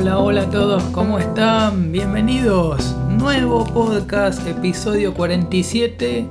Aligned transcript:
Hola, 0.00 0.18
hola 0.18 0.42
a 0.44 0.50
todos, 0.50 0.82
¿cómo 0.94 1.18
están? 1.18 1.92
Bienvenidos. 1.92 2.96
Nuevo 3.10 3.66
podcast, 3.66 4.46
episodio 4.46 5.12
47 5.12 6.26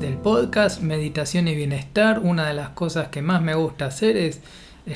del 0.00 0.14
podcast 0.14 0.80
Meditación 0.80 1.46
y 1.46 1.54
Bienestar. 1.54 2.20
Una 2.20 2.48
de 2.48 2.54
las 2.54 2.70
cosas 2.70 3.08
que 3.08 3.20
más 3.20 3.42
me 3.42 3.54
gusta 3.54 3.84
hacer 3.84 4.16
es, 4.16 4.40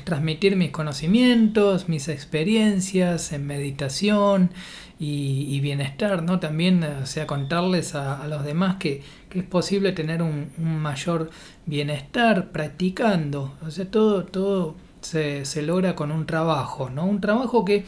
transmitir 0.05 0.57
mis 0.57 0.71
conocimientos, 0.71 1.91
mis 1.91 2.09
experiencias 2.09 3.31
en 3.35 3.47
meditación 3.47 4.53
y, 4.99 5.61
bienestar, 5.61 6.23
¿no? 6.23 6.41
También, 6.41 6.83
o 6.83 7.05
sea, 7.05 7.27
contarles 7.27 7.95
a, 7.95 8.27
los 8.27 8.43
demás 8.43 8.77
que, 8.77 9.03
es 9.35 9.45
posible 9.45 9.93
tener 9.93 10.23
un, 10.23 10.51
un, 10.57 10.79
mayor 10.79 11.29
bienestar 11.67 12.53
practicando. 12.53 13.53
O 13.67 13.71
sea, 13.71 13.85
todo, 13.91 14.25
todo 14.25 14.77
se, 15.03 15.45
se, 15.45 15.61
logra 15.61 15.95
con 15.95 16.11
un 16.11 16.25
trabajo, 16.25 16.89
¿no? 16.89 17.05
Un 17.05 17.21
trabajo 17.21 17.67
que 17.67 17.85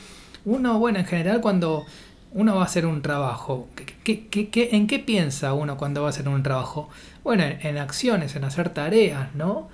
uno, 0.47 0.79
bueno, 0.79 1.01
en 1.01 1.05
general 1.05 1.41
cuando 1.41 1.85
uno 2.33 2.55
va 2.55 2.63
a 2.63 2.65
hacer 2.65 2.87
un 2.87 3.03
trabajo, 3.03 3.69
¿qué, 4.05 4.27
qué, 4.29 4.69
en 4.73 4.87
qué 4.87 4.99
piensa 4.99 5.53
uno 5.53 5.77
cuando 5.77 6.03
va 6.03 6.09
a 6.09 6.11
hacer 6.11 6.29
un 6.29 6.43
trabajo? 6.43 6.89
Bueno, 7.25 7.45
en, 7.45 7.79
acciones, 7.79 8.37
en 8.37 8.45
hacer 8.45 8.71
tareas, 8.71 9.35
¿no? 9.35 9.69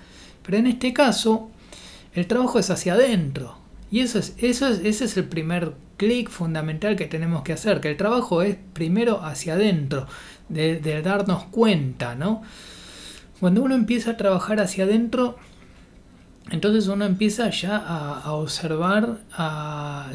Pero 0.45 0.57
en 0.57 0.67
este 0.67 0.93
caso, 0.93 1.51
el 2.15 2.27
trabajo 2.27 2.59
es 2.59 2.71
hacia 2.71 2.95
adentro. 2.95 3.59
Y 3.91 4.01
eso 4.01 4.19
es, 4.19 4.35
eso 4.39 4.67
es, 4.67 4.81
ese 4.85 5.05
es 5.05 5.17
el 5.19 5.25
primer 5.25 5.75
clic 5.99 6.31
fundamental 6.31 6.97
que 6.97 7.07
tenemos 7.07 7.43
que 7.43 7.53
hacer, 7.53 7.81
que 7.81 7.91
el 7.91 7.97
trabajo 7.99 8.41
es 8.41 8.57
primero 8.73 9.23
hacia 9.23 9.55
adentro, 9.55 10.07
de, 10.49 10.81
de 10.81 11.03
darnos 11.03 11.45
cuenta, 11.45 12.15
¿no? 12.15 12.43
Cuando 13.41 13.63
uno 13.63 13.75
empieza 13.75 14.13
a 14.13 14.17
trabajar 14.17 14.61
hacia 14.61 14.85
adentro, 14.85 15.37
entonces 16.53 16.87
uno 16.87 17.07
empieza 17.07 17.49
ya 17.49 17.79
a, 17.79 18.31
observar, 18.33 19.21
a 19.33 20.11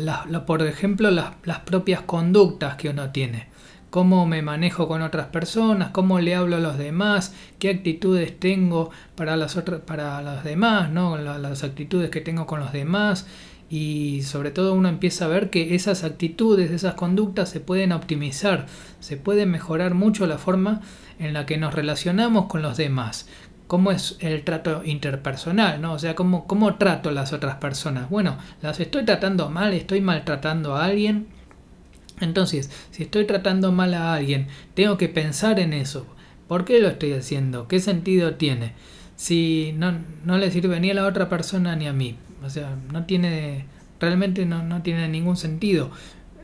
por 0.46 0.62
ejemplo, 0.62 1.10
las, 1.10 1.32
propias 1.66 2.02
conductas 2.02 2.76
que 2.76 2.90
uno 2.90 3.10
tiene. 3.10 3.48
Cómo 3.90 4.28
me 4.28 4.44
manejo 4.44 4.88
con 4.88 5.02
otras 5.02 5.28
personas, 5.28 5.90
cómo 5.90 6.20
le 6.20 6.36
hablo 6.36 6.58
a 6.58 6.60
los 6.60 6.78
demás, 6.78 7.34
qué 7.58 7.72
actitudes 7.72 8.40
tengo 8.40 8.92
para 9.16 9.36
las 9.36 9.58
otras, 9.58 9.82
para 9.82 10.22
los 10.22 10.44
demás, 10.44 10.92
¿no? 10.92 11.18
las 11.18 11.64
actitudes 11.64 12.12
que 12.12 12.22
tengo 12.22 12.46
con 12.46 12.60
los 12.60 12.72
demás. 12.72 13.26
Y 13.70 14.22
sobre 14.22 14.52
todo 14.52 14.74
uno 14.74 14.90
empieza 14.90 15.26
a 15.26 15.30
ver 15.30 15.50
que 15.50 15.74
esas 15.74 16.04
actitudes, 16.04 16.70
esas 16.70 16.94
conductas 16.94 17.50
se 17.50 17.62
pueden 17.62 17.92
optimizar, 17.92 18.68
se 19.00 19.18
puede 19.18 19.48
mejorar 19.48 19.96
mucho 19.96 20.28
la 20.28 20.38
forma 20.38 20.82
en 21.18 21.34
la 21.34 21.48
que 21.48 21.58
nos 21.58 21.74
relacionamos 21.74 22.46
con 22.46 22.62
los 22.62 22.78
demás 22.78 23.28
cómo 23.68 23.92
es 23.92 24.18
el 24.20 24.44
trato 24.44 24.82
interpersonal, 24.84 25.82
¿no? 25.82 25.94
O 25.94 26.00
sea, 26.00 26.16
cómo, 26.16 26.48
cómo 26.48 26.76
trato 26.76 27.10
a 27.10 27.12
las 27.12 27.34
otras 27.34 27.58
personas. 27.58 28.10
Bueno, 28.10 28.38
las 28.62 28.80
estoy 28.80 29.06
tratando 29.06 29.50
mal, 29.50 29.74
estoy 29.74 30.02
maltratando 30.02 30.76
a 30.76 30.86
alguien. 30.86 31.28
Entonces, 32.20 32.72
si 32.92 33.04
estoy 33.04 33.26
tratando 33.26 33.72
mal 33.72 33.94
a 33.94 34.14
alguien, 34.14 34.48
tengo 34.74 34.98
que 34.98 35.10
pensar 35.10 35.60
en 35.60 35.74
eso. 35.74 36.08
¿Por 36.48 36.66
qué 36.66 36.80
lo 36.80 36.88
estoy 36.88 37.14
haciendo? 37.14 37.68
¿Qué 37.68 37.80
sentido 37.80 38.36
tiene? 38.36 38.74
Si 39.18 39.74
no, 39.78 39.94
no 40.24 40.38
le 40.38 40.50
sirve 40.50 40.80
ni 40.80 40.92
a 40.92 40.94
la 40.94 41.06
otra 41.06 41.30
persona 41.30 41.76
ni 41.76 41.88
a 41.88 41.94
mí. 41.94 42.16
O 42.44 42.50
sea, 42.50 42.76
no 42.92 43.06
tiene, 43.06 43.66
realmente 44.00 44.46
no, 44.46 44.64
no 44.64 44.82
tiene 44.82 45.10
ningún 45.10 45.36
sentido. 45.36 45.92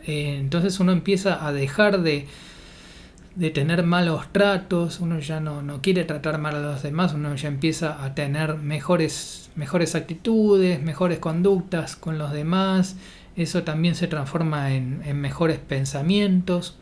Eh, 0.05 0.37
entonces 0.39 0.79
uno 0.81 0.91
empieza 0.91 1.45
a 1.45 1.53
dejar 1.53 2.01
de, 2.01 2.27
de 3.35 3.49
tener 3.49 3.83
malos 3.83 4.27
tratos, 4.31 4.99
uno 4.99 5.19
ya 5.19 5.39
no, 5.39 5.63
no, 5.63 5.81
quiere 5.81 6.03
tratar 6.03 6.37
mal 6.37 6.55
a 6.55 6.59
los 6.59 6.83
demás, 6.83 7.13
uno 7.13 7.35
ya 7.35 7.47
empieza 7.47 8.03
a 8.03 8.13
tener 8.13 8.57
mejores, 8.57 9.49
mejores 9.55 9.95
actitudes, 9.95 10.81
mejores 10.81 11.19
conductas 11.19 11.95
con 11.95 12.17
los 12.19 12.31
demás, 12.31 12.95
eso 13.35 13.63
también 13.63 13.95
se 13.95 14.07
transforma 14.07 14.73
en, 14.73 15.19
mejores 15.19 15.57
pensamientos. 15.57 16.77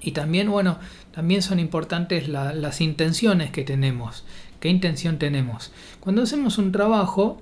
Y 0.00 0.12
también, 0.12 0.50
bueno, 0.50 0.78
también 1.12 1.40
son 1.40 1.58
importantes 1.58 2.28
las 2.28 2.80
intenciones 2.82 3.50
que 3.50 3.64
tenemos, 3.64 4.24
qué 4.60 4.68
intención 4.68 5.18
tenemos. 5.18 5.72
Cuando 6.00 6.22
hacemos 6.22 6.58
un 6.58 6.70
trabajo, 6.70 7.40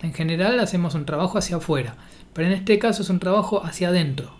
en 0.00 0.14
general 0.14 0.60
hacemos 0.60 0.94
un 0.94 1.04
trabajo 1.04 1.38
hacia 1.38 1.56
afuera, 1.56 1.96
pero 2.32 2.46
en 2.46 2.54
este 2.54 2.78
caso 2.78 3.02
es 3.02 3.10
un 3.10 3.18
trabajo 3.18 3.64
hacia 3.64 3.88
adentro 3.88 4.38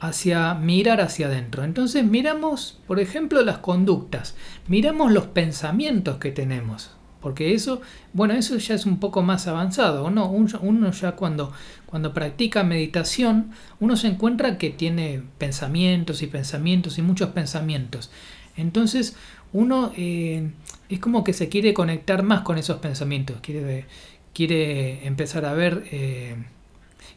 hacia 0.00 0.54
mirar 0.54 1.00
hacia 1.00 1.26
adentro. 1.26 1.64
Entonces 1.64 2.04
miramos, 2.04 2.78
por 2.86 3.00
ejemplo, 3.00 3.42
las 3.42 3.58
conductas, 3.58 4.34
miramos 4.68 5.12
los 5.12 5.26
pensamientos 5.26 6.18
que 6.18 6.30
tenemos, 6.30 6.90
porque 7.20 7.54
eso, 7.54 7.80
bueno, 8.12 8.34
eso 8.34 8.56
ya 8.58 8.74
es 8.74 8.86
un 8.86 9.00
poco 9.00 9.22
más 9.22 9.48
avanzado. 9.48 10.04
Uno, 10.04 10.28
uno 10.30 10.90
ya 10.92 11.12
cuando, 11.12 11.52
cuando 11.86 12.14
practica 12.14 12.62
meditación, 12.62 13.50
uno 13.80 13.96
se 13.96 14.08
encuentra 14.08 14.58
que 14.58 14.70
tiene 14.70 15.22
pensamientos 15.38 16.22
y 16.22 16.28
pensamientos 16.28 16.98
y 16.98 17.02
muchos 17.02 17.30
pensamientos. 17.30 18.10
Entonces 18.56 19.16
uno 19.52 19.92
eh, 19.96 20.50
es 20.88 20.98
como 21.00 21.24
que 21.24 21.32
se 21.32 21.48
quiere 21.48 21.74
conectar 21.74 22.22
más 22.22 22.42
con 22.42 22.58
esos 22.58 22.78
pensamientos, 22.78 23.38
quiere, 23.40 23.86
quiere 24.32 25.06
empezar 25.06 25.44
a 25.44 25.54
ver... 25.54 25.84
Eh, 25.90 26.36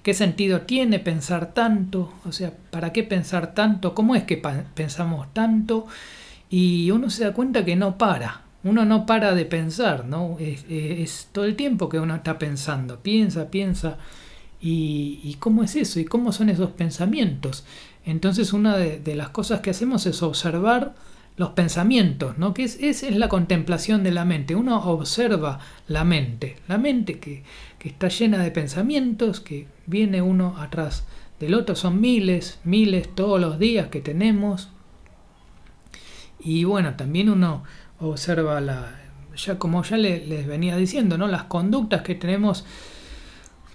¿Qué 0.03 0.15
sentido 0.15 0.61
tiene 0.61 0.99
pensar 0.99 1.53
tanto? 1.53 2.11
O 2.25 2.31
sea, 2.31 2.53
¿para 2.71 2.91
qué 2.91 3.03
pensar 3.03 3.53
tanto? 3.53 3.93
¿Cómo 3.93 4.15
es 4.15 4.23
que 4.23 4.41
pensamos 4.73 5.31
tanto? 5.33 5.85
Y 6.49 6.89
uno 6.89 7.09
se 7.09 7.23
da 7.23 7.33
cuenta 7.33 7.63
que 7.63 7.75
no 7.75 7.97
para. 7.97 8.41
Uno 8.63 8.83
no 8.85 9.05
para 9.05 9.35
de 9.35 9.45
pensar, 9.45 10.05
¿no? 10.05 10.37
Es, 10.39 11.29
todo 11.31 11.45
el 11.45 11.55
tiempo 11.55 11.87
que 11.87 11.99
uno 11.99 12.15
está 12.15 12.39
pensando. 12.39 12.99
Piensa, 12.99 13.51
piensa. 13.51 13.97
¿Y, 14.59 15.35
cómo 15.39 15.63
es 15.63 15.75
eso? 15.75 15.99
¿Y 15.99 16.05
cómo 16.05 16.31
son 16.31 16.49
esos 16.49 16.71
pensamientos? 16.71 17.65
Entonces 18.05 18.53
una 18.53 18.77
de 18.77 19.15
las 19.15 19.29
cosas 19.29 19.61
que 19.61 19.69
hacemos 19.69 20.05
es 20.07 20.23
observar 20.23 20.95
los 21.37 21.51
pensamientos, 21.51 22.37
¿no? 22.37 22.53
que 22.53 22.63
es, 22.63 22.77
es, 22.81 23.03
es, 23.03 23.15
la 23.15 23.29
contemplación 23.29 24.03
de 24.03 24.11
la 24.11 24.25
mente. 24.25 24.55
Uno 24.55 24.77
observa 24.77 25.59
la 25.87 26.03
mente, 26.03 26.57
la 26.67 26.77
mente 26.77 27.19
que, 27.19 27.43
que, 27.79 27.89
está 27.89 28.09
llena 28.09 28.43
de 28.43 28.51
pensamientos, 28.51 29.39
que 29.39 29.67
viene 29.91 30.23
uno 30.23 30.55
atrás 30.57 31.05
del 31.39 31.53
otro, 31.53 31.75
son 31.75 32.01
miles, 32.01 32.59
miles 32.63 33.13
todos 33.13 33.39
los 33.39 33.59
días 33.59 33.89
que 33.89 34.01
tenemos. 34.01 34.69
Y 36.39 36.63
bueno, 36.63 36.95
también 36.95 37.29
uno 37.29 37.63
observa 37.99 38.59
la, 38.61 38.99
ya 39.35 39.59
como 39.59 39.83
ya 39.83 39.97
les 39.97 40.47
venía 40.47 40.75
diciendo, 40.77 41.17
¿no? 41.17 41.27
las 41.27 41.43
conductas 41.43 42.01
que 42.01 42.15
tenemos 42.15 42.65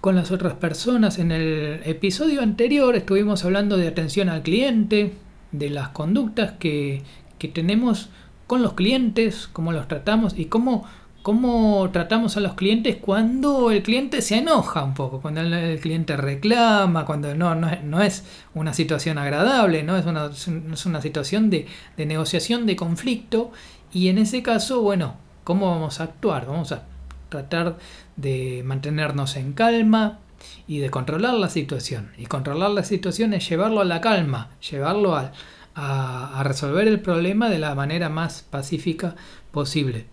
con 0.01 0.15
las 0.15 0.31
otras 0.31 0.53
personas. 0.55 1.19
En 1.19 1.31
el 1.31 1.81
episodio 1.85 2.41
anterior 2.41 2.95
estuvimos 2.95 3.45
hablando 3.45 3.77
de 3.77 3.87
atención 3.87 4.29
al 4.29 4.41
cliente, 4.41 5.13
de 5.51 5.69
las 5.69 5.89
conductas 5.89 6.53
que, 6.59 7.03
que 7.39 7.47
tenemos 7.47 8.09
con 8.47 8.61
los 8.61 8.73
clientes, 8.73 9.47
cómo 9.51 9.71
los 9.71 9.87
tratamos 9.87 10.37
y 10.37 10.45
cómo, 10.45 10.85
cómo 11.27 11.89
tratamos 11.91 12.37
a 12.37 12.39
los 12.39 12.53
clientes 12.53 12.95
cuando 12.95 13.69
el 13.69 13.83
cliente 13.83 14.21
se 14.21 14.37
enoja 14.37 14.81
un 14.85 14.93
poco, 14.93 15.19
cuando 15.19 15.41
el, 15.41 15.77
cliente 15.81 16.15
reclama, 16.15 17.03
cuando 17.03 17.35
no, 17.35 17.53
no, 17.53 18.01
es 18.01 18.23
una 18.53 18.73
situación 18.73 19.17
agradable, 19.17 19.83
no 19.83 19.97
es 19.97 20.05
una, 20.05 20.27
es 20.27 20.85
una 20.85 21.01
situación 21.01 21.49
de, 21.49 21.67
de, 21.97 22.05
negociación, 22.05 22.65
de 22.65 22.77
conflicto 22.77 23.51
y 23.91 24.07
en 24.07 24.19
ese 24.19 24.41
caso, 24.41 24.81
bueno, 24.81 25.15
¿cómo 25.43 25.69
vamos 25.69 25.99
a 25.99 26.05
actuar? 26.05 26.45
Vamos 26.45 26.71
a 26.71 26.83
tratar 27.27 27.75
de 28.15 28.63
mantenernos 28.63 29.35
en 29.35 29.51
calma 29.51 30.19
y 30.65 30.77
de 30.79 30.89
controlar 30.89 31.33
la 31.33 31.49
situación. 31.49 32.13
Y 32.17 32.27
controlar 32.27 32.69
la 32.69 32.85
situación 32.85 33.33
es 33.33 33.49
llevarlo 33.49 33.81
a 33.81 33.83
la 33.83 33.99
calma, 33.99 34.51
llevarlo 34.61 35.17
al 35.17 35.33
a, 35.75 36.41
resolver 36.45 36.87
el 36.87 37.01
problema 37.01 37.49
de 37.49 37.59
la 37.59 37.75
manera 37.75 38.07
más 38.07 38.43
pacífica 38.49 39.17
posible. 39.51 40.05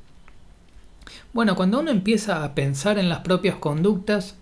Bueno, 1.32 1.56
cuando 1.56 1.80
uno 1.80 1.90
empieza 1.90 2.44
a 2.44 2.54
pensar 2.54 2.98
en 2.98 3.08
las 3.08 3.20
propias 3.20 3.56
conductas, 3.56 4.36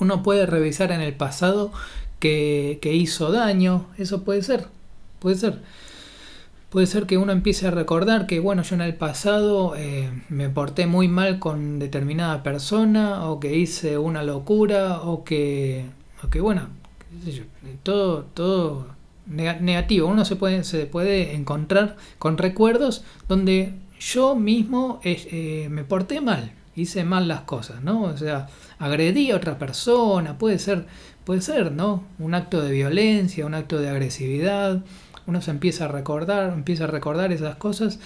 uno 0.00 0.22
puede 0.22 0.46
revisar 0.46 0.92
en 0.92 1.00
el 1.00 1.14
pasado 1.14 1.72
que, 2.18 2.78
hizo 2.82 3.32
daño, 3.32 3.86
eso 3.98 4.22
puede 4.22 4.42
ser, 4.42 4.66
puede 5.18 5.36
ser. 5.36 5.60
Puede 6.70 6.86
ser 6.86 7.04
que 7.04 7.18
uno 7.18 7.32
empiece 7.32 7.66
a 7.66 7.70
recordar 7.70 8.26
que, 8.26 8.40
bueno, 8.40 8.62
yo 8.62 8.76
en 8.76 8.80
el 8.80 8.94
pasado 8.94 9.74
eh, 9.76 10.10
me 10.30 10.48
porté 10.48 10.86
muy 10.86 11.06
mal 11.06 11.38
con 11.38 11.78
determinada 11.78 12.42
persona, 12.42 13.28
o 13.28 13.40
que 13.40 13.56
hice 13.56 13.98
una 13.98 14.22
locura, 14.22 15.02
o 15.02 15.22
que, 15.22 15.84
o 16.24 16.30
que 16.30 16.40
bueno, 16.40 16.68
todo, 17.82 18.24
todo 18.34 18.86
negativo. 19.26 20.08
Uno 20.08 20.24
se 20.24 20.36
puede, 20.36 20.64
se 20.64 20.86
puede 20.86 21.34
encontrar 21.34 21.96
con 22.18 22.38
recuerdos 22.38 23.04
donde 23.28 23.74
yo 24.02 24.34
mismo 24.34 25.00
eh, 25.04 25.68
me 25.70 25.84
porté 25.84 26.20
mal, 26.20 26.52
hice 26.74 27.04
mal 27.04 27.28
las 27.28 27.42
cosas, 27.42 27.82
¿no? 27.82 28.02
O 28.02 28.16
sea, 28.16 28.48
agredí 28.78 29.30
a 29.30 29.36
otra 29.36 29.58
persona, 29.58 30.38
puede 30.38 30.58
ser, 30.58 30.86
puede 31.24 31.40
ser, 31.40 31.72
¿no? 31.72 32.02
Un 32.18 32.34
acto 32.34 32.60
de 32.60 32.72
violencia, 32.72 33.46
un 33.46 33.54
acto 33.54 33.78
de 33.78 33.88
agresividad. 33.88 34.82
Uno 35.26 35.40
se 35.40 35.52
empieza 35.52 35.84
a 35.84 35.88
recordar, 35.88 36.52
empieza 36.52 36.84
a 36.84 36.88
recordar 36.88 37.32
esas 37.32 37.56
cosas 37.56 38.00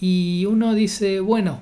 y 0.00 0.46
uno 0.46 0.74
dice, 0.74 1.20
bueno, 1.20 1.60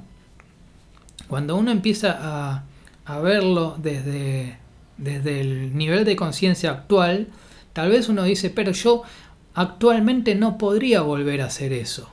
cuando 1.27 1.57
uno 1.57 1.73
empieza 1.73 2.17
a, 2.21 2.65
a 3.05 3.19
verlo 3.19 3.77
desde, 3.83 4.59
desde 4.97 5.41
el 5.41 5.77
nivel 5.77 6.05
de 6.05 6.15
conciencia 6.15 6.71
actual, 6.71 7.29
tal 7.73 7.91
vez 7.91 8.09
uno 8.09 8.23
dice, 8.23 8.49
pero 8.51 8.71
yo 8.71 9.03
actualmente 9.55 10.37
no 10.37 10.57
podría 10.57 11.01
volver 11.01 11.43
a 11.43 11.47
hacer 11.47 11.73
eso. 11.73 12.09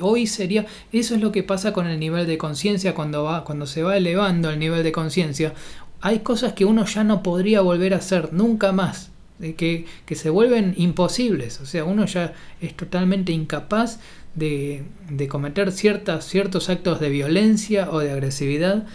Hoy 0.00 0.26
sería, 0.26 0.66
eso 0.92 1.14
es 1.14 1.20
lo 1.20 1.32
que 1.32 1.42
pasa 1.42 1.72
con 1.72 1.86
el 1.86 1.98
nivel 1.98 2.26
de 2.26 2.38
conciencia 2.38 2.94
cuando 2.94 3.24
va, 3.24 3.44
cuando 3.44 3.66
se 3.66 3.82
va 3.82 3.96
elevando 3.96 4.50
el 4.50 4.58
nivel 4.58 4.82
de 4.82 4.92
conciencia. 4.92 5.54
Hay 6.00 6.20
cosas 6.20 6.52
que 6.52 6.64
uno 6.64 6.84
ya 6.84 7.04
no 7.04 7.22
podría 7.22 7.60
volver 7.60 7.94
a 7.94 7.98
hacer 7.98 8.32
nunca 8.32 8.72
más, 8.72 9.10
que, 9.40 9.86
que 10.06 10.14
se 10.14 10.30
vuelven 10.30 10.74
imposibles. 10.76 11.60
O 11.60 11.66
sea, 11.66 11.84
uno 11.84 12.06
ya 12.06 12.32
es 12.60 12.76
totalmente 12.76 13.32
incapaz 13.32 14.00
de, 14.34 14.84
de 15.10 15.28
cometer 15.28 15.72
ciertas, 15.72 16.24
ciertos 16.26 16.68
actos 16.68 17.00
de 17.00 17.10
violencia 17.10 17.90
o 17.90 17.98
de 17.98 18.12
agresividad 18.12 18.86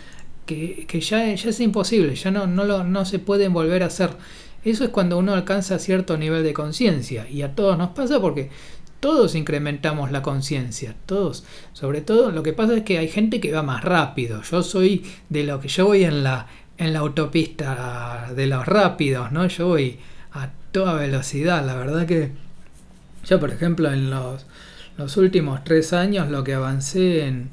que, 0.46 0.86
que 0.88 1.02
ya, 1.02 1.34
ya, 1.36 1.50
es 1.50 1.60
imposible, 1.60 2.16
ya 2.16 2.32
no, 2.32 2.48
no, 2.48 2.64
lo, 2.64 2.84
no 2.84 3.06
se 3.06 3.20
pueden 3.20 3.54
volver 3.54 3.84
a 3.84 3.88
hacer. 3.88 4.12
Eso 4.64 4.84
es 4.84 4.90
cuando 4.90 5.18
uno 5.20 5.34
alcanza 5.34 5.78
cierto 5.78 6.18
nivel 6.18 6.44
de 6.44 6.54
conciencia 6.54 7.30
y 7.30 7.44
a 7.44 7.54
todos 7.54 7.78
nos 7.78 7.92
pasa 7.92 8.20
porque 8.20 8.50
todos 9.00 9.36
incrementamos 9.36 10.12
la 10.12 10.22
conciencia, 10.22 10.96
todos. 11.06 11.44
Sobre 11.74 12.02
todo 12.02 12.32
lo 12.32 12.44
que 12.44 12.54
pasa 12.54 12.78
es 12.78 12.84
que 12.84 12.98
hay 12.98 13.08
gente 13.08 13.40
que 13.40 13.52
va 13.52 13.64
más 13.64 13.84
rápido. 13.84 14.42
Yo 14.42 14.64
soy 14.64 15.06
de 15.30 15.44
lo 15.44 15.60
que 15.60 15.68
yo 15.68 15.86
voy 15.86 16.04
en 16.04 16.24
la 16.24 16.48
en 16.78 16.94
la 16.94 17.00
autopista 17.00 18.32
de 18.36 18.48
los 18.48 18.66
rápidos, 18.66 19.32
¿no? 19.32 19.48
Yo 19.48 19.68
voy 19.68 20.00
a 20.32 20.50
toda 20.72 20.94
velocidad, 20.94 21.66
la 21.66 21.76
verdad 21.76 22.06
que 22.06 22.32
yo 23.26 23.40
por 23.40 23.50
ejemplo 23.50 23.92
en 23.92 24.10
los, 24.10 24.46
los 24.98 25.18
últimos 25.18 25.64
tres 25.64 25.92
años 25.94 26.30
lo 26.30 26.44
que 26.44 26.54
avancé 26.54 27.26
en 27.26 27.50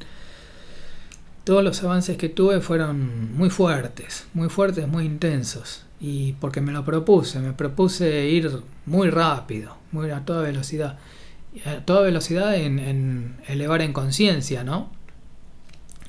todos 1.45 1.65
los 1.65 1.83
avances 1.83 2.17
que 2.17 2.29
tuve 2.29 2.61
fueron 2.61 3.35
muy 3.37 3.51
fuertes, 3.51 4.27
muy 4.35 4.49
fuertes, 4.49 4.89
muy 4.89 5.05
intensos. 5.05 5.83
Y 6.01 6.33
porque 6.35 6.61
me 6.61 6.73
lo 6.73 6.85
propuse, 6.85 7.39
me 7.41 7.53
propuse 7.53 8.29
ir 8.29 8.51
muy 8.85 9.09
rápido, 9.11 9.77
muy 9.93 10.11
a 10.11 10.25
toda 10.25 10.43
velocidad 10.43 10.99
a 11.65 11.85
toda 11.85 12.03
velocidad 12.03 12.57
en, 12.57 13.37
elevar 13.47 13.83
en 13.83 13.93
conciencia, 13.93 14.65
¿no? 14.65 14.91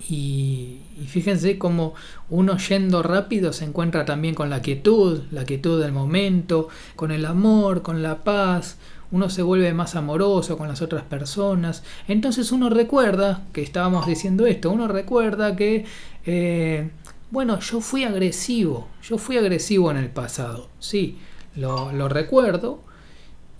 Y, 0.07 0.81
fíjense 1.07 1.57
cómo 1.57 1.93
uno 2.29 2.57
yendo 2.57 3.03
rápido 3.03 3.53
se 3.53 3.65
encuentra 3.65 4.05
también 4.05 4.35
con 4.35 4.49
la 4.49 4.61
quietud, 4.61 5.23
la 5.31 5.45
quietud 5.45 5.81
del 5.81 5.91
momento, 5.91 6.69
con 6.95 7.11
el 7.11 7.25
amor, 7.25 7.81
con 7.81 8.01
la 8.01 8.23
paz, 8.23 8.77
uno 9.11 9.29
se 9.29 9.41
vuelve 9.41 9.73
más 9.73 9.95
amoroso 9.95 10.57
con 10.57 10.67
las 10.67 10.81
otras 10.81 11.03
personas. 11.03 11.83
Entonces 12.07 12.51
uno 12.51 12.69
recuerda, 12.69 13.43
que 13.53 13.61
estábamos 13.61 14.07
diciendo 14.07 14.45
esto, 14.45 14.71
uno 14.71 14.87
recuerda 14.87 15.55
que, 15.55 15.85
eh, 16.25 16.89
bueno, 17.31 17.59
yo 17.59 17.81
fui 17.81 18.03
agresivo, 18.03 18.87
yo 19.03 19.17
fui 19.17 19.37
agresivo 19.37 19.91
en 19.91 19.97
el 19.97 20.09
pasado, 20.09 20.69
sí, 20.79 21.17
lo, 21.55 21.91
lo 21.91 22.09
recuerdo, 22.09 22.84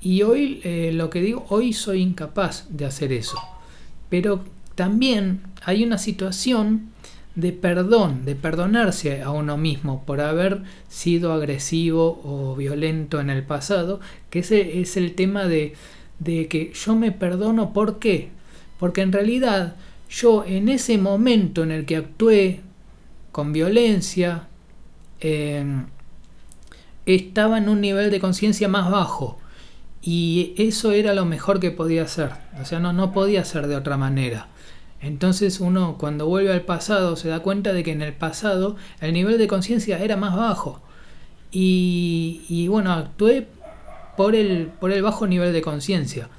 y 0.06 0.22
hoy 0.22 0.62
eh, 0.64 0.92
lo 0.94 1.10
que 1.10 1.20
digo, 1.20 1.48
hoy 1.50 1.74
soy 1.74 2.04
incapaz 2.04 2.68
de 2.70 2.86
hacer 2.86 3.12
eso. 3.12 3.40
Pero 4.08 4.46
también 4.76 5.42
hay 5.64 5.84
una 5.84 5.98
situación 5.98 6.92
de 7.34 7.52
perdón, 7.54 8.24
de 8.24 8.36
perdonarse 8.36 9.24
a 9.24 9.32
uno 9.32 9.58
mismo 9.58 10.06
por 10.06 10.22
haber 10.22 10.62
sido 10.90 11.34
agresivo 11.34 12.22
o 12.24 12.56
violento 12.56 13.20
en 13.20 13.32
el 13.32 13.42
pasado, 13.42 14.00
que 14.30 14.40
ese 14.40 14.80
es 14.80 14.96
el 14.96 15.16
tema 15.16 15.46
de, 15.46 15.74
de 16.20 16.48
que 16.50 16.72
yo 16.74 16.96
me 16.96 17.12
perdono, 17.12 17.74
¿por 17.74 17.98
qué? 17.98 18.30
Porque 18.78 19.02
en 19.02 19.12
realidad 19.12 19.76
yo 20.08 20.46
en 20.46 20.70
ese 20.70 21.00
momento 21.00 21.64
en 21.64 21.72
el 21.72 21.88
que 21.88 21.96
actué 21.96 22.62
con 23.32 23.54
violencia, 23.54 24.50
em, 25.20 25.88
estaba 27.08 27.58
en 27.58 27.70
un 27.70 27.82
nivel 27.82 28.12
de 28.12 28.20
conciencia 28.20 28.68
más 28.68 28.92
bajo. 28.92 29.40
Y 30.08 30.54
eso 30.58 30.92
era 30.92 31.16
lo 31.16 31.26
mejor 31.26 31.60
que 31.60 31.72
podía 31.72 32.04
hacer. 32.04 32.30
O 32.62 32.66
sea, 32.66 32.80
no, 32.80 32.94
no 32.94 33.12
podía 33.12 33.44
ser 33.44 33.66
de 33.66 33.76
otra 33.76 33.98
manera. 33.98 34.48
Entonces 35.02 35.60
uno 35.60 35.98
cuando 35.98 36.28
vuelve 36.28 36.54
al 36.54 36.62
pasado 36.62 37.16
se 37.16 37.30
da 37.30 37.40
cuenta 37.40 37.74
de 37.74 37.84
que 37.84 37.92
en 37.92 38.04
el 38.04 38.14
pasado 38.14 38.76
el 39.02 39.14
nivel 39.14 39.40
de 39.40 39.48
conciencia 39.48 39.98
era 39.98 40.16
más 40.16 40.36
bajo. 40.36 40.80
Y, 41.52 42.68
bueno, 42.68 42.92
actué 42.92 43.48
por 44.16 44.36
el, 44.36 44.68
por 44.80 44.92
el 44.92 45.02
bajo 45.02 45.26
nivel 45.26 45.54
de 45.54 45.62
conciencia. 45.62 46.30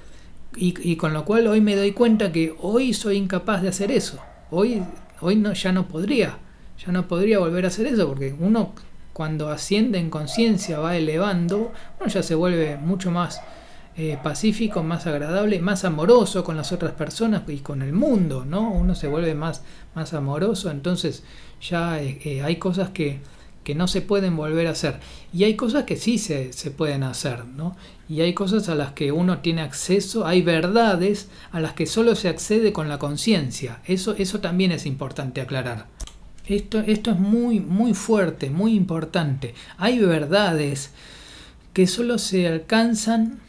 Y, 0.54 0.96
con 0.96 1.12
lo 1.12 1.24
cual 1.24 1.48
hoy 1.48 1.60
me 1.60 1.74
doy 1.74 1.92
cuenta 1.92 2.30
que 2.30 2.54
hoy 2.60 2.94
soy 2.94 3.16
incapaz 3.16 3.62
de 3.62 3.68
hacer 3.68 3.90
eso. 3.90 4.20
Hoy, 4.50 4.82
hoy 5.20 5.36
no, 5.36 5.52
ya 5.54 5.72
no 5.72 5.88
podría. 5.88 6.38
Ya 6.84 6.92
no 6.92 7.08
podría 7.08 7.40
volver 7.40 7.64
a 7.64 7.68
hacer 7.68 7.86
eso 7.86 8.06
porque 8.06 8.34
uno 8.38 8.74
cuando 9.16 9.48
asciende 9.48 9.98
en 9.98 10.10
conciencia 10.10 10.78
va 10.78 10.94
elevando, 10.94 11.72
uno 11.98 12.06
ya 12.06 12.22
se 12.22 12.34
vuelve 12.34 12.76
mucho 12.76 13.10
más 13.10 13.40
eh, 13.96 14.18
pacífico, 14.22 14.82
más 14.82 15.06
agradable, 15.06 15.58
más 15.58 15.86
amoroso 15.86 16.44
con 16.44 16.54
las 16.54 16.70
otras 16.70 16.92
personas 16.92 17.44
y 17.48 17.60
con 17.60 17.80
el 17.80 17.94
mundo, 17.94 18.44
¿no? 18.44 18.70
Uno 18.70 18.94
se 18.94 19.08
vuelve 19.08 19.34
más, 19.34 19.62
más 19.94 20.12
amoroso, 20.12 20.70
entonces 20.70 21.24
ya 21.62 21.98
eh, 22.02 22.20
eh, 22.26 22.42
hay 22.42 22.56
cosas 22.56 22.90
que, 22.90 23.20
que, 23.64 23.74
no 23.74 23.88
se 23.88 24.02
pueden 24.02 24.36
volver 24.36 24.66
a 24.66 24.72
hacer. 24.72 25.00
Y 25.32 25.44
hay 25.44 25.56
cosas 25.56 25.84
que 25.84 25.96
sí 25.96 26.18
se, 26.18 26.52
se, 26.52 26.70
pueden 26.70 27.02
hacer, 27.02 27.46
¿no? 27.46 27.74
Y 28.10 28.20
hay 28.20 28.34
cosas 28.34 28.68
a 28.68 28.74
las 28.74 28.92
que 28.92 29.12
uno 29.12 29.38
tiene 29.38 29.62
acceso, 29.62 30.26
hay 30.26 30.42
verdades 30.42 31.30
a 31.52 31.60
las 31.60 31.72
que 31.72 31.86
solo 31.86 32.16
se 32.16 32.28
accede 32.28 32.74
con 32.74 32.90
la 32.90 32.98
conciencia. 32.98 33.80
Eso, 33.86 34.14
eso 34.18 34.40
también 34.40 34.72
es 34.72 34.84
importante 34.84 35.40
aclarar. 35.40 35.95
Esto, 36.48 36.78
esto 36.78 37.10
es 37.10 37.18
muy, 37.18 37.58
muy 37.58 37.92
fuerte, 37.92 38.50
muy 38.50 38.74
importante. 38.74 39.54
Hay 39.78 39.98
verdades 39.98 40.92
que 41.72 41.88
solo 41.88 42.18
se 42.18 42.46
alcanzan 42.46 43.40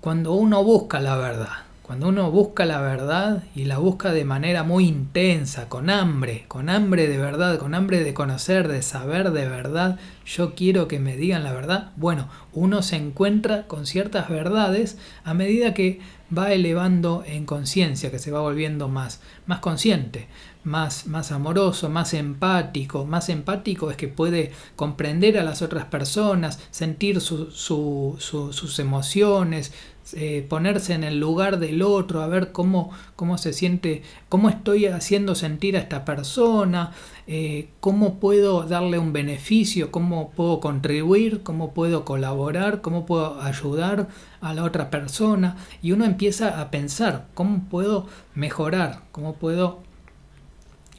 cuando 0.00 0.32
uno 0.32 0.64
busca 0.64 1.00
la 1.00 1.16
verdad, 1.16 1.52
cuando 1.82 2.08
uno 2.08 2.32
busca 2.32 2.66
la 2.66 2.80
verdad 2.80 3.44
y 3.54 3.66
la 3.66 3.78
busca 3.78 4.12
de 4.12 4.24
manera 4.24 4.64
muy 4.64 4.88
intensa, 4.88 5.68
con 5.68 5.88
hambre, 5.88 6.44
con 6.48 6.68
hambre 6.68 7.06
de 7.06 7.18
verdad, 7.18 7.58
con 7.58 7.76
hambre 7.76 8.02
de 8.02 8.12
conocer, 8.12 8.66
de 8.66 8.82
saber 8.82 9.30
de 9.30 9.48
verdad, 9.48 10.00
yo 10.26 10.56
quiero 10.56 10.88
que 10.88 10.98
me 10.98 11.16
digan 11.16 11.44
la 11.44 11.52
verdad, 11.52 11.92
bueno, 11.94 12.28
uno 12.52 12.82
se 12.82 12.96
encuentra 12.96 13.68
con 13.68 13.86
ciertas 13.86 14.28
verdades 14.28 14.98
a 15.22 15.32
medida 15.32 15.74
que 15.74 16.00
va 16.36 16.52
elevando 16.52 17.22
en 17.24 17.46
conciencia, 17.46 18.10
que 18.10 18.18
se 18.18 18.32
va 18.32 18.40
volviendo 18.40 18.88
más, 18.88 19.20
más 19.46 19.60
consciente 19.60 20.26
más, 20.64 21.06
más 21.06 21.32
amoroso, 21.32 21.88
más 21.88 22.14
empático. 22.14 23.04
Más 23.04 23.28
empático 23.28 23.90
es 23.90 23.96
que 23.96 24.08
puede 24.08 24.52
comprender 24.76 25.38
a 25.38 25.44
las 25.44 25.62
otras 25.62 25.86
personas, 25.86 26.60
sentir 26.70 27.20
sus 27.20 28.78
emociones, 28.78 29.72
eh, 30.14 30.44
ponerse 30.48 30.94
en 30.94 31.04
el 31.04 31.20
lugar 31.20 31.60
del 31.60 31.80
otro, 31.80 32.22
a 32.22 32.26
ver 32.26 32.50
cómo, 32.50 32.90
cómo 33.14 33.38
se 33.38 33.52
siente, 33.52 34.02
cómo 34.28 34.48
estoy 34.48 34.86
haciendo 34.86 35.36
sentir 35.36 35.76
a 35.76 35.80
esta 35.80 36.04
persona, 36.04 36.92
eh, 37.28 37.68
cómo 37.78 38.18
puedo 38.18 38.64
darle 38.64 38.98
un 38.98 39.12
beneficio, 39.12 39.92
cómo 39.92 40.30
puedo 40.32 40.58
contribuir, 40.58 41.42
cómo 41.44 41.72
puedo 41.72 42.04
colaborar, 42.04 42.80
cómo 42.80 43.06
puedo 43.06 43.40
ayudar 43.40 44.08
a 44.40 44.54
la 44.54 44.64
otra 44.64 44.90
persona. 44.90 45.56
Y 45.82 45.92
uno 45.92 46.04
empieza 46.04 46.60
a 46.60 46.70
pensar 46.70 47.28
cómo 47.34 47.68
puedo 47.70 48.08
mejorar, 48.34 49.02
cómo 49.12 49.34
puedo 49.34 49.82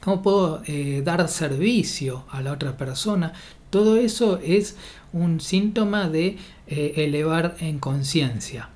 cómo 0.04 0.22
puedo 0.22 0.62
eh, 0.66 1.00
dar 1.02 1.26
servicio 1.28 2.24
a 2.30 2.42
la 2.42 2.52
otra 2.52 2.76
persona. 2.76 3.32
Todo 3.70 3.96
eso 3.96 4.38
es 4.44 4.76
un 5.14 5.40
síntoma 5.40 6.10
de 6.10 6.36
eh, 6.66 6.92
elevar 6.96 7.56
en 7.60 7.78
conciencia. 7.78 8.68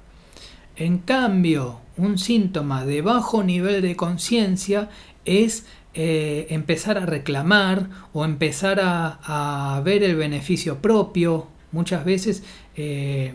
En 0.76 0.98
cambio, 0.98 1.80
un 1.98 2.16
síntoma 2.16 2.86
de 2.86 3.02
bajo 3.02 3.42
nivel 3.42 3.82
de 3.82 3.94
conciencia 3.94 4.88
es 5.26 5.66
eh, 5.92 6.46
empezar 6.48 6.96
a 6.96 7.04
reclamar 7.04 7.90
o 8.14 8.24
empezar 8.24 8.80
a, 8.80 9.82
ver 9.84 10.02
el 10.02 10.16
beneficio 10.16 10.78
propio. 10.78 11.48
Muchas 11.72 12.04
veces 12.06 12.42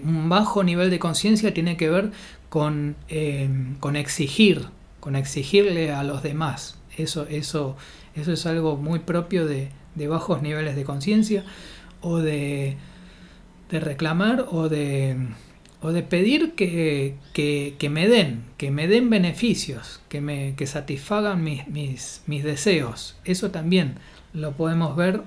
un 0.03 0.29
bajo 0.29 0.63
nivel 0.63 0.89
de 0.89 0.99
conciencia 0.99 1.53
tiene 1.53 1.77
que 1.77 1.89
ver 1.89 2.11
con, 2.49 2.95
con 3.79 3.95
exigir, 3.95 4.67
con 4.99 5.15
exigirle 5.15 5.91
a 5.91 6.03
los 6.03 6.23
demás. 6.23 6.77
Eso, 6.97 7.27
eso, 7.27 7.75
eso 8.15 8.31
es 8.31 8.45
algo 8.45 8.77
muy 8.77 8.99
propio 8.99 9.45
de, 9.45 9.69
bajos 10.07 10.41
niveles 10.41 10.75
de 10.75 10.83
conciencia 10.83 11.43
o 12.01 12.19
de, 12.19 12.77
reclamar 13.69 14.47
o 14.51 14.69
de, 14.69 15.17
o 15.81 15.91
de 15.91 16.03
pedir 16.03 16.53
que, 16.53 17.17
me 17.89 18.07
den, 18.07 18.43
que 18.57 18.71
me 18.71 18.87
den 18.87 19.09
beneficios, 19.09 20.01
que, 20.09 20.21
me, 20.21 20.55
que 20.55 20.67
satisfagan 20.67 21.43
mis, 21.43 21.67
mis, 21.67 22.21
mis 22.27 22.43
deseos. 22.43 23.15
Eso 23.25 23.51
también 23.51 23.95
lo 24.33 24.51
podemos 24.53 24.95
ver 24.95 25.23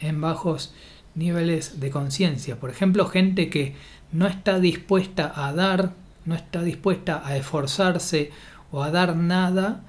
en 0.00 0.20
bajos 0.20 0.74
niveles 1.14 1.80
de 1.80 1.90
conciencia. 1.90 2.56
Por 2.60 2.70
ejemplo, 2.70 3.06
gente 3.06 3.48
que 3.48 3.74
no 4.12 4.26
está 4.26 4.60
dispuesta 4.60 5.32
a 5.34 5.52
dar, 5.52 5.94
no 6.24 6.34
está 6.34 6.62
dispuesta 6.62 7.22
a 7.24 7.36
esforzarse 7.36 8.30
o 8.70 8.82
a 8.82 8.90
dar 8.90 9.16
nada 9.16 9.82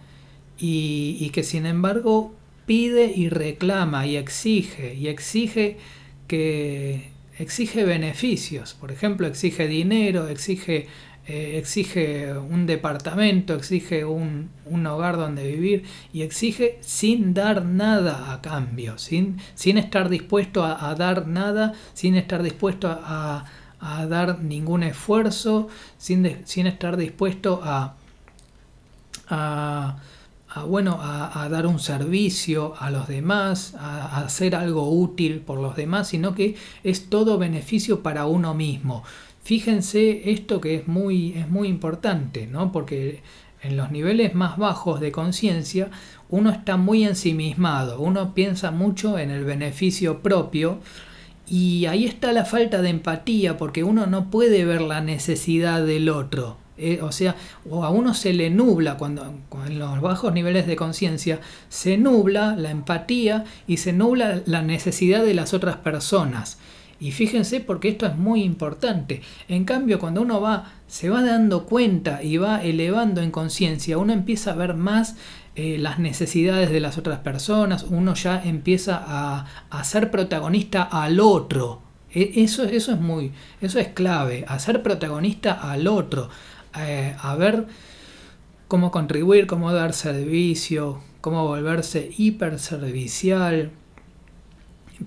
y, 0.59 1.29
que 1.33 1.43
sin 1.43 1.65
embargo 1.65 2.33
pide 2.65 3.11
y 3.15 3.29
reclama 3.29 4.05
y 4.05 4.17
exige 4.17 4.95
y 4.95 5.07
exige 5.07 5.77
que 6.27 7.11
exige 7.37 7.85
beneficios, 7.85 8.73
por 8.73 8.91
ejemplo, 8.91 9.27
exige 9.27 9.67
dinero, 9.67 10.27
exige, 10.27 10.87
eh, 11.27 11.57
exige 11.57 12.33
un 12.33 12.65
departamento, 12.65 13.53
exige 13.53 14.05
un, 14.05 14.49
hogar 14.87 15.17
donde 15.17 15.49
vivir 15.49 15.83
y 16.11 16.23
exige 16.23 16.79
sin 16.81 17.33
dar 17.33 17.63
nada 17.63 18.33
a 18.33 18.41
cambio, 18.41 18.97
sin, 18.97 19.37
sin 19.53 19.77
estar 19.77 20.09
dispuesto 20.09 20.65
a, 20.65 20.93
dar 20.95 21.27
nada, 21.27 21.73
sin 21.93 22.15
estar 22.15 22.41
dispuesto 22.43 22.89
a, 22.89 23.45
dar 23.79 24.39
ningún 24.41 24.81
esfuerzo, 24.81 25.69
sin, 25.99 26.41
sin 26.45 26.65
estar 26.65 26.97
dispuesto 26.97 27.61
a, 27.63 27.95
a 29.29 29.97
bueno, 30.68 31.00
a, 31.01 31.48
dar 31.50 31.68
un 31.68 31.80
servicio 31.80 32.74
a 32.80 32.89
los 32.89 33.08
demás, 33.08 33.75
a, 33.75 34.22
hacer 34.22 34.56
algo 34.56 34.89
útil 34.89 35.42
por 35.42 35.60
los 35.60 35.75
demás, 35.75 36.10
sino 36.10 36.34
que 36.36 36.56
es 36.84 37.10
todo 37.10 37.38
beneficio 37.38 38.01
para 38.01 38.25
uno 38.25 38.54
mismo. 38.54 39.04
Fíjense 39.44 40.32
esto 40.32 40.60
que 40.60 40.75
es 40.75 40.88
muy, 40.88 41.34
es 41.34 41.50
muy 41.50 41.68
importante, 41.68 42.48
¿no? 42.48 42.72
porque 42.72 43.22
en 43.62 43.77
los 43.77 43.92
niveles 43.92 44.36
más 44.36 44.58
bajos 44.58 45.00
de 45.00 45.12
conciencia 45.12 45.89
uno 46.30 46.50
está 46.50 46.77
muy 46.77 47.04
ensimismado, 47.04 48.00
uno 48.01 48.34
piensa 48.34 48.72
mucho 48.72 49.18
en 49.18 49.32
el 49.32 49.46
beneficio 49.46 50.22
propio 50.22 50.80
y 51.48 51.86
ahí 51.86 52.06
está 52.06 52.34
la 52.34 52.46
falta 52.46 52.82
de 52.82 52.89
empatía 52.89 53.58
porque 53.58 53.84
uno 53.84 54.06
no 54.06 54.30
puede 54.30 54.66
ver 54.66 54.82
la 54.82 55.01
necesidad 55.01 55.86
del 55.86 56.10
otro. 56.10 56.58
Eh, 56.77 57.00
o 57.01 57.12
sea, 57.12 57.36
o 57.69 57.84
a 57.84 57.89
uno 57.89 58.13
se 58.13 58.34
le 58.34 58.50
nubla 58.50 58.98
cuando, 58.98 59.34
en 59.65 59.79
los 59.79 60.00
bajos 60.01 60.34
niveles 60.34 60.67
de 60.67 60.75
conciencia, 60.75 61.39
se 61.69 61.98
nubla 61.98 62.55
la 62.55 62.69
empatía 62.69 63.46
y 63.65 63.77
se 63.77 63.93
nubla 63.93 64.41
la 64.46 64.62
necesidad 64.62 65.24
de 65.24 65.34
las 65.34 65.53
otras 65.53 65.77
personas. 65.77 66.60
Y 67.00 67.12
fíjense 67.12 67.60
porque 67.60 67.89
esto 67.89 68.05
es 68.05 68.15
muy 68.15 68.43
importante. 68.43 69.22
En 69.48 69.65
cambio, 69.65 70.00
cuando 70.00 70.22
uno 70.22 70.41
va, 70.41 70.72
se 70.88 71.10
va 71.10 71.24
dando 71.24 71.65
cuenta 71.65 72.24
y 72.24 72.38
va 72.38 72.63
elevando 72.63 73.22
en 73.22 73.31
conciencia, 73.31 73.98
uno 73.98 74.13
empieza 74.13 74.51
a 74.51 74.55
ver 74.55 74.74
más 74.74 75.15
eh, 75.55 75.77
las 75.79 76.00
necesidades 76.00 76.72
de 76.72 76.79
las 76.79 76.98
otras 76.98 77.19
personas, 77.19 77.86
uno 77.89 78.13
ya 78.15 78.41
empieza 78.43 79.03
a, 79.05 79.46
a 79.69 79.84
ser 79.84 80.10
protagonista 80.10 80.84
al 80.84 81.19
otro. 81.19 81.81
E, 82.13 82.43
eso, 82.43 82.63
eso 82.63 82.93
es 82.93 83.00
muy, 83.00 83.31
eso 83.62 83.79
es 83.79 83.89
clave, 83.89 84.46
hacer 84.48 84.81
protagonista 84.81 85.53
al 85.53 85.88
otro, 85.88 86.29
eh, 86.79 87.15
a 87.22 87.36
ver 87.36 87.67
cómo 88.67 88.91
contribuir, 88.91 89.48
cómo 89.48 89.72
dar 89.72 89.93
servicio, 89.93 91.01
cómo 91.22 91.46
volverse 91.46 92.12
hiperservicial. 92.17 93.72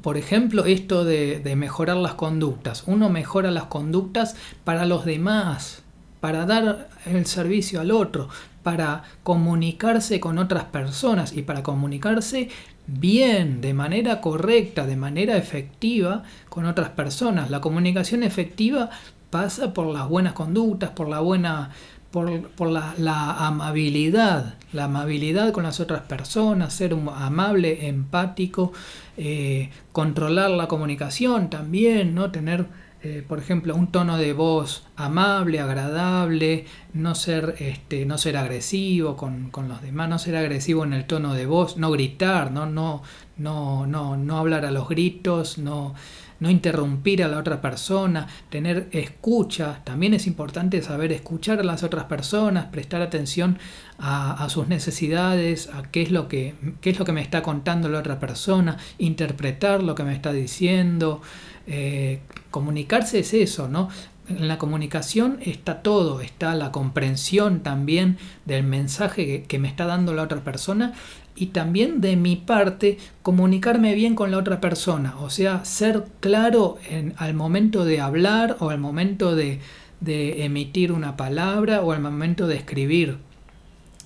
Por 0.03 0.17
ejemplo, 0.17 0.65
esto 0.65 1.05
de, 1.05 1.43
mejorar 1.57 1.97
las 1.97 2.15
conductas. 2.15 2.85
Uno 2.87 3.09
mejora 3.09 3.51
las 3.51 3.65
conductas 3.65 4.37
para 4.65 4.87
los 4.87 5.05
demás, 5.05 5.83
para 6.21 6.47
dar 6.47 6.89
el 7.07 7.27
servicio 7.27 7.81
al 7.81 7.91
otro, 7.91 8.29
para 8.63 9.03
comunicarse 9.23 10.21
con 10.21 10.39
otras 10.39 10.65
personas 10.65 11.37
y 11.37 11.43
para 11.43 11.63
comunicarse 11.63 12.51
bien, 12.87 13.61
de 13.61 13.75
manera 13.75 14.21
correcta, 14.21 14.87
de 14.87 14.97
manera 14.97 15.37
efectiva 15.37 16.23
con 16.49 16.67
otras 16.67 16.91
personas. 16.91 17.51
La 17.51 17.61
comunicación 17.61 18.23
efectiva 18.23 18.91
pasa 19.31 19.73
por 19.73 19.87
las 19.87 20.09
buenas 20.09 20.33
conductas, 20.33 20.91
por 20.91 21.09
la 21.09 21.21
buena, 21.21 21.71
por, 22.11 22.69
la, 22.69 23.47
amabilidad, 23.47 24.57
la 24.73 24.85
amabilidad 24.85 25.53
con 25.53 25.63
las 25.63 25.79
otras 25.79 26.03
personas, 26.03 26.75
ser 26.75 26.97
amable, 27.15 27.89
empático, 27.89 28.73
eh, 29.17 29.71
controlar 29.93 30.51
la 30.51 30.67
comunicación 30.67 31.51
también, 31.51 32.15
¿no? 32.17 32.33
Tener, 32.33 32.67
eh, 33.03 33.25
por 33.27 33.39
ejemplo, 33.39 33.77
un 33.77 33.93
tono 33.93 34.19
de 34.19 34.33
voz 34.33 34.85
amable, 34.97 35.61
agradable, 35.61 36.67
no 36.93 37.15
ser, 37.15 37.55
este, 37.61 38.05
no 38.07 38.19
ser 38.19 38.37
agresivo 38.37 39.17
con, 39.17 39.51
con, 39.51 39.69
los 39.69 39.81
demás, 39.81 40.09
no 40.09 40.19
ser 40.19 40.37
agresivo 40.37 40.83
en 40.83 40.95
el 40.95 41.07
tono 41.07 41.35
de 41.35 41.47
voz, 41.47 41.77
no 41.77 41.93
gritar, 41.93 42.51
no, 42.51 42.67
no, 42.67 43.03
no, 43.37 43.87
no, 43.87 44.17
no 44.17 44.39
hablar 44.39 44.67
a 44.67 44.73
los 44.73 44.89
gritos, 44.89 45.59
no 45.59 45.95
no 46.41 46.51
interrumpir 46.51 47.23
a 47.23 47.29
la 47.29 47.39
otra 47.39 47.61
persona, 47.61 48.27
tener 48.49 48.89
escucha. 48.93 49.81
También 49.85 50.15
es 50.15 50.27
importante 50.27 50.83
saber 50.83 51.13
escuchar 51.13 51.61
a 51.61 51.65
las 51.65 51.83
otras 51.83 52.05
personas, 52.05 52.67
prestar 52.67 53.03
atención 53.03 53.59
a, 53.99 54.49
sus 54.49 54.67
necesidades, 54.67 55.69
a 55.69 55.83
qué 55.83 56.03
es, 56.03 56.11
lo 56.11 56.27
que, 56.27 56.55
qué 56.81 56.91
es 56.91 56.99
lo 56.99 57.05
que 57.05 57.13
me 57.13 57.21
está 57.21 57.43
contando 57.43 57.89
la 57.89 57.99
otra 57.99 58.19
persona, 58.19 58.79
interpretar 58.99 59.83
lo 59.83 59.95
que 59.95 60.05
me 60.05 60.15
está 60.15 60.33
diciendo. 60.33 61.21
Eh, 61.67 62.21
comunicarse 62.51 63.21
es 63.21 63.35
eso, 63.35 63.69
¿no? 63.69 63.91
En 64.29 64.47
la 64.47 64.59
comunicación 64.59 65.39
está 65.43 65.83
todo, 65.83 66.21
está 66.21 66.55
la 66.55 66.71
comprensión 66.71 67.61
también 67.61 68.17
del 68.45 68.63
mensaje 68.63 69.43
que, 69.43 69.59
me 69.59 69.69
está 69.69 69.87
dando 69.87 70.15
la 70.15 70.23
otra 70.23 70.45
persona 70.45 70.95
y 71.41 71.47
también 71.47 72.03
de 72.03 72.17
mi 72.17 72.37
parte 72.37 72.99
comunicarme 73.23 73.95
bien 73.95 74.15
con 74.15 74.31
la 74.31 74.37
otra 74.37 74.61
persona, 74.61 75.17
o 75.21 75.31
sea, 75.31 75.65
ser 75.65 76.05
claro 76.21 76.77
en, 76.87 77.15
al 77.17 77.33
momento 77.33 77.87
de 77.87 77.99
hablar 77.99 78.59
o 78.61 78.69
al 78.69 78.79
momento 78.79 79.35
de, 79.35 79.59
emitir 80.03 80.93
una 80.93 81.17
palabra 81.17 81.81
o 81.81 81.93
al 81.93 82.01
momento 82.01 82.47
de 82.47 82.57
escribir. 82.57 83.17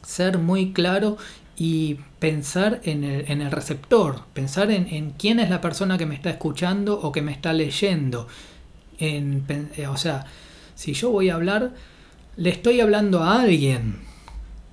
Ser 0.02 0.38
muy 0.38 0.72
claro 0.72 1.16
y 1.56 1.98
pensar 2.20 2.80
en 2.84 3.02
el, 3.02 3.50
receptor, 3.50 4.22
pensar 4.32 4.70
en, 4.70 5.10
quién 5.18 5.40
es 5.40 5.50
la 5.50 5.60
persona 5.60 5.98
que 5.98 6.06
me 6.06 6.14
está 6.14 6.30
escuchando 6.30 7.00
o 7.00 7.10
que 7.10 7.22
me 7.22 7.32
está 7.32 7.52
leyendo. 7.52 8.28
En, 8.98 9.44
eh, 9.76 9.88
o 9.88 9.96
sea, 9.96 10.26
si 10.76 10.92
yo 10.92 11.10
voy 11.10 11.30
a 11.30 11.34
hablar, 11.34 11.72
le 12.36 12.50
estoy 12.50 12.80
hablando 12.80 13.24
a 13.24 13.42
alguien, 13.42 14.13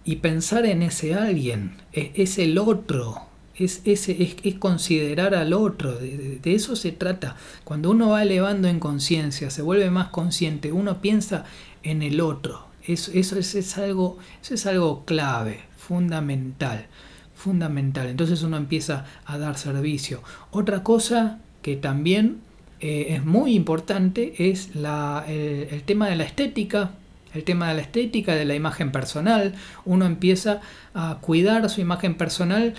y 0.04 0.18
pensar 0.18 0.66
en 0.66 0.82
ese 0.82 1.14
alguien, 1.14 1.78
es, 1.94 2.38
el 2.40 2.58
otro, 2.58 3.22
es, 3.56 3.82
ese, 3.86 4.36
es, 4.44 4.56
considerar 4.56 5.36
al 5.36 5.54
otro, 5.54 5.96
de, 5.96 6.40
eso 6.44 6.76
se 6.76 6.92
trata. 6.92 7.36
Cuando 7.64 7.92
uno 7.92 8.10
va 8.10 8.24
elevando 8.24 8.68
en 8.68 8.80
conciencia, 8.80 9.50
se 9.50 9.62
vuelve 9.62 9.92
más 9.92 10.08
consciente, 10.10 10.72
uno 10.72 11.02
piensa 11.02 11.46
en 11.84 12.02
el 12.02 12.22
otro. 12.22 12.66
Eso, 12.84 13.12
eso, 13.14 13.38
es, 13.38 13.78
algo, 13.78 14.18
eso 14.42 14.56
es 14.56 14.66
algo 14.66 15.06
clave, 15.06 15.60
fundamental, 15.78 16.88
fundamental. 17.36 18.08
Entonces 18.08 18.42
uno 18.42 18.58
empieza 18.58 19.06
a 19.26 19.38
dar 19.38 19.58
servicio. 19.58 20.24
Otra 20.50 20.82
cosa 20.82 21.40
que 21.62 21.76
también 21.76 22.40
eh, 22.80 23.08
es 23.10 23.24
muy 23.24 23.54
importante 23.54 24.50
es 24.50 24.76
la, 24.76 25.24
el 25.28 25.84
tema 25.84 26.10
de 26.10 26.16
la 26.16 26.24
estética, 26.24 26.96
el 27.34 27.44
tema 27.44 27.70
de 27.70 27.76
la 27.76 27.82
estética, 27.82 28.36
de 28.36 28.46
la 28.46 28.56
imagen 28.56 28.92
personal. 28.92 29.54
Uno 29.86 30.06
empieza 30.06 30.62
a 30.94 31.18
cuidar 31.22 31.70
su 31.70 31.82
imagen 31.82 32.16
personal 32.16 32.74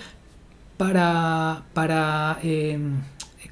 para, 0.77 1.63
para 1.75 2.39
eh, 2.43 2.79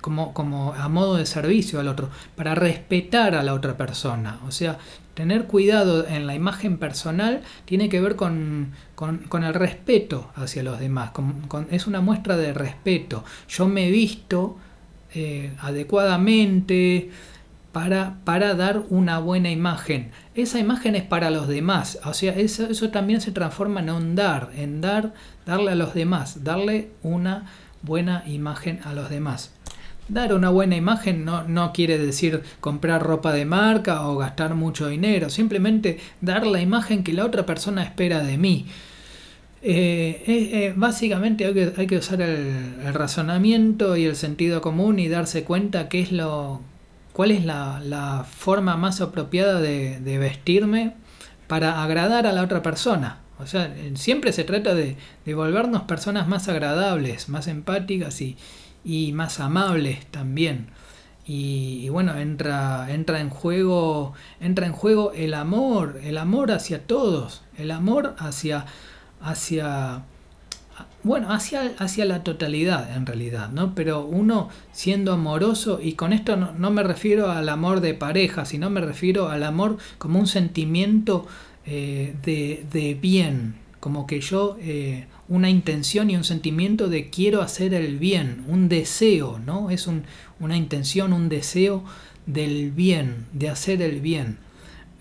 como, 0.00 0.32
como 0.34 0.74
a 0.74 0.88
modo 0.88 1.16
de 1.16 1.26
servicio 1.26 1.80
al 1.80 1.88
otro, 1.88 2.10
para 2.36 2.54
respetar 2.54 3.34
a 3.34 3.42
la 3.42 3.54
otra 3.54 3.76
persona. 3.76 4.40
O 4.46 4.50
sea, 4.50 4.78
tener 5.14 5.44
cuidado 5.44 6.06
en 6.06 6.26
la 6.26 6.34
imagen 6.34 6.78
personal 6.78 7.42
tiene 7.64 7.88
que 7.88 8.00
ver 8.00 8.16
con, 8.16 8.72
el 8.98 9.54
respeto 9.54 10.30
hacia 10.34 10.62
los 10.62 10.80
demás. 10.80 11.10
es 11.70 11.86
una 11.86 12.00
muestra 12.00 12.36
de 12.36 12.54
respeto. 12.54 13.24
Yo 13.48 13.68
me 13.68 13.88
he 13.88 13.90
visto 13.90 14.56
eh, 15.14 15.52
adecuadamente, 15.60 17.10
para, 17.72 18.54
dar 18.54 18.82
una 18.88 19.18
buena 19.18 19.50
imagen. 19.50 20.10
Esa 20.34 20.58
imagen 20.58 20.96
es 20.96 21.02
para 21.02 21.30
los 21.30 21.48
demás, 21.48 21.98
o 22.04 22.14
sea, 22.14 22.32
eso, 22.32 22.90
también 22.90 23.20
se 23.20 23.32
transforma 23.32 23.80
en 23.80 23.90
un 23.90 24.14
dar, 24.14 24.50
en 24.56 24.80
dar, 24.80 25.14
darle 25.46 25.72
a 25.72 25.76
los 25.76 25.94
demás, 25.94 26.42
darle 26.44 26.90
una 27.02 27.46
buena 27.82 28.24
imagen 28.26 28.80
a 28.84 28.94
los 28.94 29.10
demás. 29.10 29.52
Dar 30.08 30.34
una 30.34 30.50
buena 30.50 30.74
imagen 30.74 31.24
no, 31.24 31.72
quiere 31.72 31.96
decir 31.96 32.42
comprar 32.58 33.00
ropa 33.00 33.32
de 33.32 33.44
marca 33.44 34.08
o 34.08 34.16
gastar 34.16 34.56
mucho 34.56 34.88
dinero, 34.88 35.30
simplemente 35.30 36.00
dar 36.20 36.44
la 36.46 36.60
imagen 36.60 37.04
que 37.04 37.12
la 37.12 37.24
otra 37.24 37.46
persona 37.46 37.84
espera 37.84 38.24
de 38.24 38.36
mí. 38.36 38.66
Eh, 39.62 40.24
eh, 40.26 40.72
básicamente 40.74 41.44
hay 41.44 41.52
que, 41.52 41.72
hay 41.76 41.86
que 41.86 41.98
usar 41.98 42.22
el, 42.22 42.76
el, 42.82 42.94
razonamiento 42.94 43.94
y 43.94 44.06
el 44.06 44.16
sentido 44.16 44.62
común 44.62 44.98
y 44.98 45.08
darse 45.08 45.44
cuenta 45.44 45.90
qué 45.90 46.00
es 46.00 46.12
lo 46.12 46.62
cuál 47.12 47.30
es 47.30 47.44
la, 47.44 48.24
forma 48.28 48.76
más 48.76 49.00
apropiada 49.00 49.60
de, 49.60 50.18
vestirme 50.18 50.94
para 51.46 51.82
agradar 51.82 52.26
a 52.26 52.32
la 52.32 52.42
otra 52.42 52.62
persona. 52.62 53.18
O 53.38 53.46
sea, 53.46 53.74
siempre 53.94 54.32
se 54.32 54.44
trata 54.44 54.74
de, 54.74 54.96
volvernos 55.34 55.82
personas 55.82 56.28
más 56.28 56.48
agradables, 56.48 57.28
más 57.28 57.46
empáticas 57.46 58.20
y, 58.20 59.12
más 59.12 59.40
amables 59.40 60.06
también. 60.06 60.68
Y, 61.26 61.88
bueno, 61.90 62.16
entra, 62.16 62.90
entra, 62.90 63.20
en 63.20 63.30
juego, 63.30 64.14
entra 64.40 64.66
en 64.66 64.72
juego 64.72 65.12
el 65.12 65.34
amor, 65.34 66.00
el 66.02 66.18
amor 66.18 66.50
hacia 66.50 66.86
todos, 66.86 67.42
el 67.56 67.70
amor 67.70 68.16
hacia, 68.18 68.66
hacia 69.20 70.02
bueno, 71.02 71.32
hacia, 71.32 71.72
hacia 71.78 72.04
la 72.04 72.22
totalidad 72.22 72.94
en 72.94 73.06
realidad, 73.06 73.50
¿no? 73.50 73.74
Pero 73.74 74.04
uno 74.04 74.48
siendo 74.72 75.12
amoroso, 75.12 75.80
y 75.82 75.94
con 75.94 76.12
esto 76.12 76.36
no, 76.36 76.70
me 76.70 76.82
refiero 76.82 77.30
al 77.30 77.48
amor 77.48 77.80
de 77.80 77.94
pareja, 77.94 78.44
sino 78.44 78.68
me 78.70 78.80
refiero 78.80 79.28
al 79.28 79.42
amor 79.44 79.78
como 79.98 80.18
un 80.18 80.26
sentimiento 80.26 81.26
eh, 81.64 82.14
de, 82.22 82.98
bien, 83.00 83.54
como 83.80 84.06
que 84.06 84.20
yo, 84.20 84.58
eh, 84.60 85.06
una 85.28 85.48
intención 85.48 86.10
y 86.10 86.16
un 86.16 86.24
sentimiento 86.24 86.88
de 86.88 87.08
quiero 87.08 87.40
hacer 87.40 87.72
el 87.72 87.98
bien, 87.98 88.44
un 88.48 88.68
deseo, 88.68 89.38
¿no? 89.38 89.70
Es 89.70 89.88
una 90.38 90.56
intención, 90.56 91.12
un 91.12 91.28
deseo 91.28 91.84
del 92.26 92.72
bien, 92.72 93.26
de 93.32 93.48
hacer 93.48 93.80
el 93.80 94.00
bien 94.00 94.38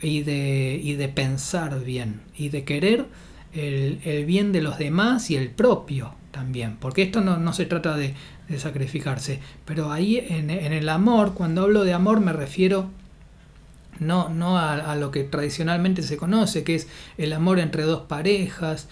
y 0.01 0.21
de, 0.21 0.79
y 0.81 0.93
de 0.93 1.09
pensar 1.09 1.83
bien 1.83 2.21
y 2.37 2.49
de 2.49 2.63
querer 2.63 3.05
el, 3.53 4.25
bien 4.25 4.51
de 4.51 4.61
los 4.61 4.77
demás 4.77 5.29
y 5.31 5.35
el 5.35 5.49
propio 5.49 6.13
también, 6.31 6.77
porque 6.79 7.03
esto 7.03 7.21
no, 7.21 7.53
se 7.53 7.65
trata 7.65 7.95
de, 7.97 8.13
sacrificarse, 8.57 9.39
pero 9.65 9.91
ahí 9.91 10.17
en, 10.17 10.49
el 10.49 10.89
amor, 10.89 11.33
cuando 11.35 11.63
hablo 11.63 11.83
de 11.83 11.93
amor 11.93 12.19
me 12.19 12.33
refiero 12.33 12.89
no, 13.99 14.29
no 14.29 14.57
a, 14.57 14.95
lo 14.95 15.11
que 15.11 15.23
tradicionalmente 15.23 16.01
se 16.01 16.17
conoce, 16.17 16.63
que 16.63 16.75
es 16.75 16.87
el 17.17 17.33
amor 17.33 17.59
entre 17.59 17.83
dos 17.83 18.01
parejas, 18.01 18.87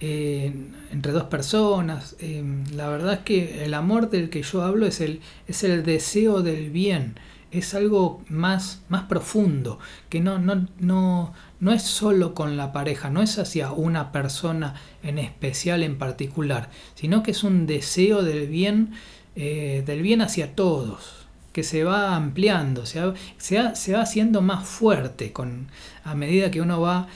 entre 0.00 1.12
dos 1.12 1.24
personas. 1.24 2.16
Eh, 2.20 2.42
la 2.74 2.88
verdad 2.88 3.14
es 3.14 3.18
que 3.20 3.64
el 3.64 3.74
amor 3.74 4.10
del 4.10 4.30
que 4.30 4.42
yo 4.42 4.62
hablo 4.62 4.86
es 4.86 5.00
el, 5.00 5.20
es 5.46 5.62
el 5.64 5.82
deseo 5.84 6.42
del 6.42 6.70
bien, 6.70 7.14
es 7.50 7.74
algo 7.74 8.22
más, 8.28 8.82
más 8.88 9.04
profundo, 9.04 9.78
que 10.08 10.20
no, 10.20 10.38
no, 10.38 10.66
no, 10.78 11.34
no 11.58 11.72
es 11.72 11.82
solo 11.82 12.34
con 12.34 12.56
la 12.56 12.72
pareja, 12.72 13.10
no 13.10 13.22
es 13.22 13.38
hacia 13.38 13.72
una 13.72 14.12
persona 14.12 14.74
en 15.02 15.18
especial, 15.18 15.82
en 15.82 15.98
particular, 15.98 16.70
sino 16.94 17.22
que 17.22 17.32
es 17.32 17.42
un 17.42 17.66
deseo 17.66 18.22
del 18.22 18.46
bien, 18.46 18.92
eh, 19.36 19.82
del 19.84 20.02
bien 20.02 20.22
hacia 20.22 20.54
todos, 20.54 21.26
que 21.52 21.62
se 21.64 21.82
va 21.84 22.14
ampliando, 22.14 22.86
se 22.86 23.04
va, 23.04 23.14
se 23.38 23.92
va, 23.92 24.00
haciendo 24.00 24.40
más 24.42 24.66
fuerte 24.68 25.32
con, 25.32 25.68
a 26.04 26.14
medida 26.14 26.50
que 26.50 26.60
uno 26.60 26.80
va 26.80 27.08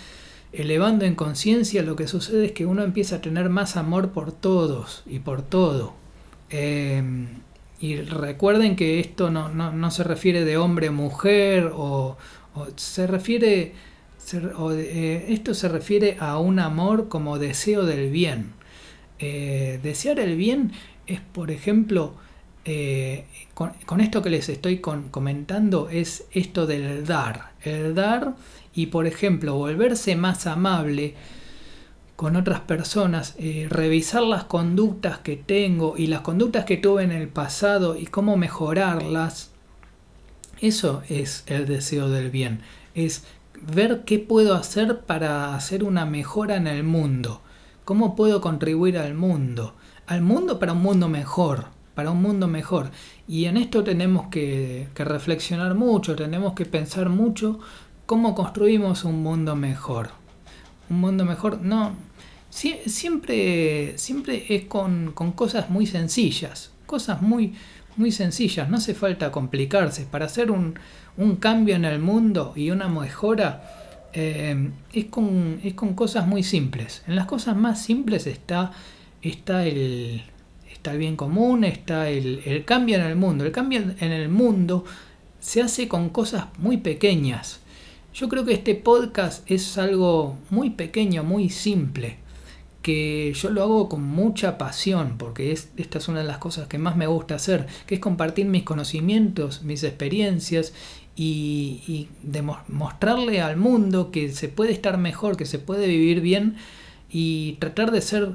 elevando 0.52 1.04
en 1.04 1.14
conciencia, 1.14 1.82
lo 1.82 1.96
que 1.96 2.08
sucede 2.08 2.46
es 2.46 2.52
que 2.52 2.66
uno 2.66 2.82
empieza 2.82 3.16
a 3.16 3.20
tener 3.20 3.48
más 3.48 3.76
amor 3.76 4.10
por 4.10 4.32
todos 4.32 5.02
y 5.06 5.20
por 5.20 5.42
todo. 5.42 5.94
Em, 6.50 7.26
y 7.80 7.96
recuerden 7.96 8.76
que 8.76 9.00
esto 9.00 9.30
no, 9.30 9.90
se 9.90 10.04
refiere 10.04 10.44
de 10.44 10.56
hombre-mujer 10.56 11.70
o, 11.74 12.16
o 12.54 12.66
se 12.76 13.06
refiere 13.06 13.72
eh, 14.32 15.26
esto 15.28 15.54
se 15.54 15.68
refiere 15.68 16.16
a 16.18 16.38
un 16.38 16.58
amor 16.58 17.08
como 17.08 17.38
deseo 17.38 17.84
del 17.84 18.10
bien. 18.10 18.52
Eh, 19.18 19.78
desear 19.82 20.18
el 20.18 20.36
bien 20.36 20.72
es, 21.06 21.20
por 21.20 21.50
ejemplo, 21.50 22.14
eh, 22.64 23.26
con, 23.52 24.00
esto 24.00 24.22
que 24.22 24.30
les 24.30 24.48
estoy 24.48 24.78
comentando, 24.78 25.88
es 25.90 26.24
esto 26.32 26.66
del 26.66 27.04
dar. 27.04 27.52
El 27.62 27.94
dar 27.94 28.34
y, 28.74 28.86
por 28.86 29.06
ejemplo, 29.06 29.54
volverse 29.54 30.16
más 30.16 30.46
amable 30.46 31.14
con 32.24 32.36
otras 32.36 32.60
personas, 32.60 33.36
revisar 33.68 34.22
las 34.22 34.44
conductas 34.44 35.18
que 35.18 35.36
tengo 35.36 35.94
y 35.98 36.06
las 36.06 36.22
conductas 36.22 36.64
que 36.64 36.78
tuve 36.78 37.02
en 37.02 37.12
el 37.12 37.28
pasado 37.28 37.98
y 37.98 38.06
cómo 38.06 38.38
mejorarlas. 38.38 39.50
Eso 40.58 41.02
es 41.10 41.44
el 41.48 41.66
deseo 41.66 42.08
del 42.08 42.30
bien. 42.30 42.62
Es 42.94 43.24
ver 43.60 44.04
qué 44.06 44.18
puedo 44.18 44.54
hacer 44.54 45.00
para 45.00 45.54
hacer 45.54 45.84
una 45.84 46.06
mejora 46.06 46.56
en 46.56 46.66
el 46.66 46.82
mundo. 46.82 47.42
¿Cómo 47.84 48.16
puedo 48.16 48.40
contribuir 48.40 48.96
al 48.96 49.12
mundo? 49.12 49.74
Al 50.06 50.22
mundo 50.22 50.58
para 50.58 50.72
un 50.72 50.80
mundo 50.80 51.10
mejor, 51.10 51.66
para 51.94 52.10
un 52.10 52.22
mundo 52.22 52.48
mejor. 52.48 52.90
Y 53.28 53.44
en 53.44 53.58
esto 53.58 53.84
tenemos 53.84 54.28
que, 54.28 54.88
reflexionar 54.94 55.74
mucho, 55.74 56.16
tenemos 56.16 56.54
que 56.54 56.64
pensar 56.64 57.10
mucho 57.10 57.58
cómo 58.06 58.34
construimos 58.34 59.04
un 59.04 59.22
mundo 59.22 59.54
mejor. 59.56 60.08
Un 60.88 61.00
mundo 61.00 61.26
mejor, 61.26 61.60
no, 61.60 61.92
siempre, 62.54 63.98
siempre 63.98 64.44
es 64.48 64.64
con, 64.66 65.12
con 65.12 65.32
cosas 65.32 65.70
muy 65.70 65.86
sencillas, 65.86 66.70
cosas 66.86 67.20
muy, 67.20 67.54
muy 67.96 68.12
sencillas, 68.12 68.68
no 68.68 68.76
hace 68.76 68.94
falta 68.94 69.32
complicarse. 69.32 70.04
Para 70.04 70.26
hacer 70.26 70.50
un, 70.50 70.78
un 71.16 71.36
cambio 71.36 71.74
en 71.74 71.84
el 71.84 71.98
mundo 71.98 72.52
y 72.54 72.70
una 72.70 72.88
mejora 72.88 74.08
eh, 74.12 74.70
es, 74.92 75.06
con, 75.06 75.60
es, 75.64 75.74
con, 75.74 75.94
cosas 75.94 76.26
muy 76.26 76.42
simples. 76.44 77.02
En 77.08 77.16
las 77.16 77.26
cosas 77.26 77.56
más 77.56 77.82
simples 77.82 78.26
está, 78.28 78.72
está, 79.20 79.66
el, 79.66 80.22
está 80.72 80.92
el 80.92 80.98
bien 80.98 81.16
común, 81.16 81.64
está 81.64 82.08
el, 82.08 82.40
el 82.44 82.64
cambio 82.64 82.96
en 82.96 83.02
el 83.02 83.16
mundo. 83.16 83.44
El 83.44 83.52
cambio 83.52 83.82
en 83.98 84.12
el 84.12 84.28
mundo 84.28 84.84
se 85.40 85.60
hace 85.60 85.88
con 85.88 86.08
cosas 86.10 86.46
muy 86.58 86.76
pequeñas. 86.76 87.60
Yo 88.14 88.28
creo 88.28 88.44
que 88.44 88.54
este 88.54 88.76
podcast 88.76 89.50
es 89.50 89.76
algo 89.76 90.38
muy 90.50 90.70
pequeño, 90.70 91.24
muy 91.24 91.50
simple 91.50 92.22
que 92.84 93.32
yo 93.32 93.48
lo 93.48 93.62
hago 93.62 93.88
con 93.88 94.02
mucha 94.02 94.58
pasión, 94.58 95.14
porque 95.16 95.52
es, 95.52 95.70
esta 95.78 95.96
es 95.96 96.08
una 96.08 96.18
de 96.18 96.26
las 96.26 96.36
cosas 96.36 96.68
que 96.68 96.76
más 96.76 96.96
me 96.96 97.06
gusta 97.06 97.34
hacer, 97.34 97.66
que 97.86 97.94
es 97.94 98.00
compartir 98.00 98.44
mis 98.44 98.62
conocimientos, 98.62 99.62
mis 99.62 99.82
experiencias 99.84 100.74
y, 101.16 102.08
demostrarle 102.22 103.40
al 103.40 103.56
mundo 103.56 104.10
que 104.10 104.30
se 104.32 104.50
puede 104.50 104.72
estar 104.72 104.98
mejor, 104.98 105.38
que 105.38 105.46
se 105.46 105.58
puede 105.58 105.86
vivir 105.86 106.20
bien 106.20 106.56
y 107.10 107.54
tratar 107.54 107.90
de 107.90 108.02
ser, 108.02 108.34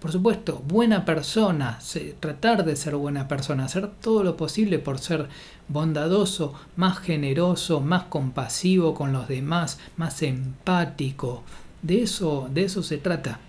por 0.00 0.12
supuesto, 0.12 0.64
buena 0.66 1.04
persona, 1.04 1.78
tratar 2.20 2.64
de 2.64 2.76
ser 2.76 2.96
buena 2.96 3.28
persona, 3.28 3.66
hacer 3.66 3.90
todo 4.00 4.24
lo 4.24 4.34
posible 4.38 4.78
por 4.78 4.98
ser 4.98 5.28
bondadoso, 5.68 6.54
más 6.74 7.00
generoso, 7.00 7.82
más 7.82 8.04
compasivo 8.04 8.94
con 8.94 9.12
los 9.12 9.28
demás, 9.28 9.78
más 9.98 10.22
empático. 10.22 11.42
De 11.82 12.02
eso, 12.04 12.48
de 12.50 12.64
eso 12.64 12.82
se 12.82 12.96
trata. 12.96 13.40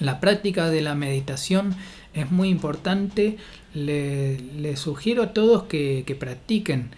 La 0.00 0.20
práctica 0.20 0.70
de 0.70 0.80
la 0.80 0.94
meditación 0.94 1.74
es 2.14 2.30
muy 2.30 2.48
importante. 2.48 3.36
Les 3.74 4.78
sugiero 4.78 5.22
a 5.22 5.32
todos 5.32 5.64
que, 5.64 6.04
que 6.06 6.14
practiquen. 6.14 6.90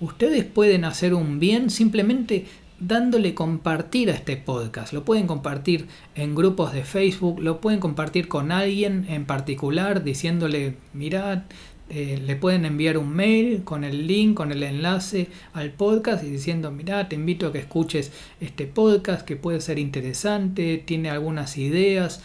Ustedes 0.00 0.44
pueden 0.44 0.84
hacer 0.84 1.14
un 1.14 1.38
bien 1.38 1.70
simplemente 1.70 2.46
dándole 2.80 3.34
compartir 3.34 4.10
a 4.10 4.14
este 4.14 4.36
podcast. 4.36 4.92
Lo 4.92 5.04
pueden 5.04 5.26
compartir 5.26 5.86
en 6.14 6.34
grupos 6.34 6.72
de 6.72 6.84
Facebook, 6.84 7.40
lo 7.40 7.60
pueden 7.60 7.80
compartir 7.80 8.28
con 8.28 8.52
alguien 8.52 9.06
en 9.08 9.24
particular 9.24 10.02
diciéndole, 10.02 10.76
mirad, 10.92 11.42
eh, 11.90 12.20
le 12.24 12.36
pueden 12.36 12.64
enviar 12.64 12.96
un 12.96 13.14
mail 13.14 13.62
con 13.62 13.84
el 13.84 14.06
link, 14.06 14.34
con 14.34 14.52
el 14.52 14.62
enlace 14.62 15.28
al 15.52 15.70
podcast 15.70 16.24
y 16.24 16.30
diciendo, 16.30 16.70
mira, 16.70 17.08
te 17.08 17.14
invito 17.14 17.46
a 17.46 17.52
que 17.52 17.58
escuches 17.58 18.10
este 18.40 18.66
podcast 18.66 19.24
que 19.26 19.36
puede 19.36 19.60
ser 19.60 19.78
interesante, 19.78 20.82
tiene 20.84 21.10
algunas 21.10 21.58
ideas. 21.58 22.22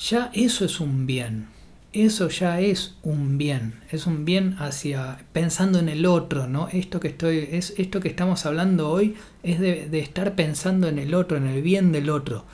Ya 0.00 0.30
eso 0.34 0.64
es 0.64 0.80
un 0.80 1.06
bien. 1.06 1.48
Eso 1.92 2.28
ya 2.28 2.60
es 2.60 2.94
un 3.02 3.36
bien, 3.36 3.80
es 3.90 4.06
un 4.06 4.24
bien 4.24 4.54
hacia 4.60 5.18
pensando 5.32 5.80
en 5.80 5.88
el 5.88 6.06
otro, 6.06 6.46
¿no? 6.46 6.68
Esto 6.68 7.00
que 7.00 7.08
estoy, 7.08 7.48
es 7.50 7.74
esto 7.78 7.98
que 7.98 8.08
estamos 8.08 8.46
hablando 8.46 8.88
hoy 8.88 9.16
es 9.42 9.58
de, 9.58 9.88
de 9.88 9.98
estar 9.98 10.36
pensando 10.36 10.86
en 10.86 11.00
el 11.00 11.14
otro, 11.14 11.36
en 11.36 11.48
el 11.48 11.62
bien 11.62 11.90
del 11.90 12.10
otro. 12.10 12.44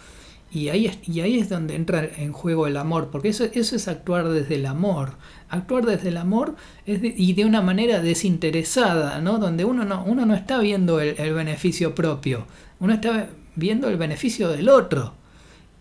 Y 0.51 0.71
ahí, 0.71 0.87
es, 0.87 0.99
y 1.07 1.21
ahí 1.21 1.39
es 1.39 1.51
donde 1.51 1.75
entra 1.75 2.09
en 2.17 2.33
juego 2.33 2.67
el 2.67 2.77
amor, 2.77 3.11
porque 3.11 3.29
eso, 3.29 3.45
eso 3.45 3.77
es 3.77 3.89
actuar 3.89 4.29
desde 4.29 4.55
el 4.55 4.65
amor. 4.65 5.13
Actuar 5.51 5.85
desde 5.85 6.09
el 6.09 6.17
amor 6.17 6.55
es 6.87 7.01
y 7.03 7.35
de 7.35 7.45
una 7.45 7.61
manera 7.63 8.01
desinteresada, 8.01 9.21
¿no? 9.21 9.39
Donde 9.39 9.67
uno 9.67 9.85
no, 9.85 10.03
uno 10.05 10.25
no 10.25 10.35
está 10.35 10.59
viendo 10.59 11.01
el, 11.01 11.35
beneficio 11.35 11.95
propio, 11.95 12.47
uno 12.81 12.95
está 12.95 13.29
viendo 13.55 13.89
el 13.89 13.97
beneficio 13.97 14.49
del 14.49 14.69
otro. 14.69 15.15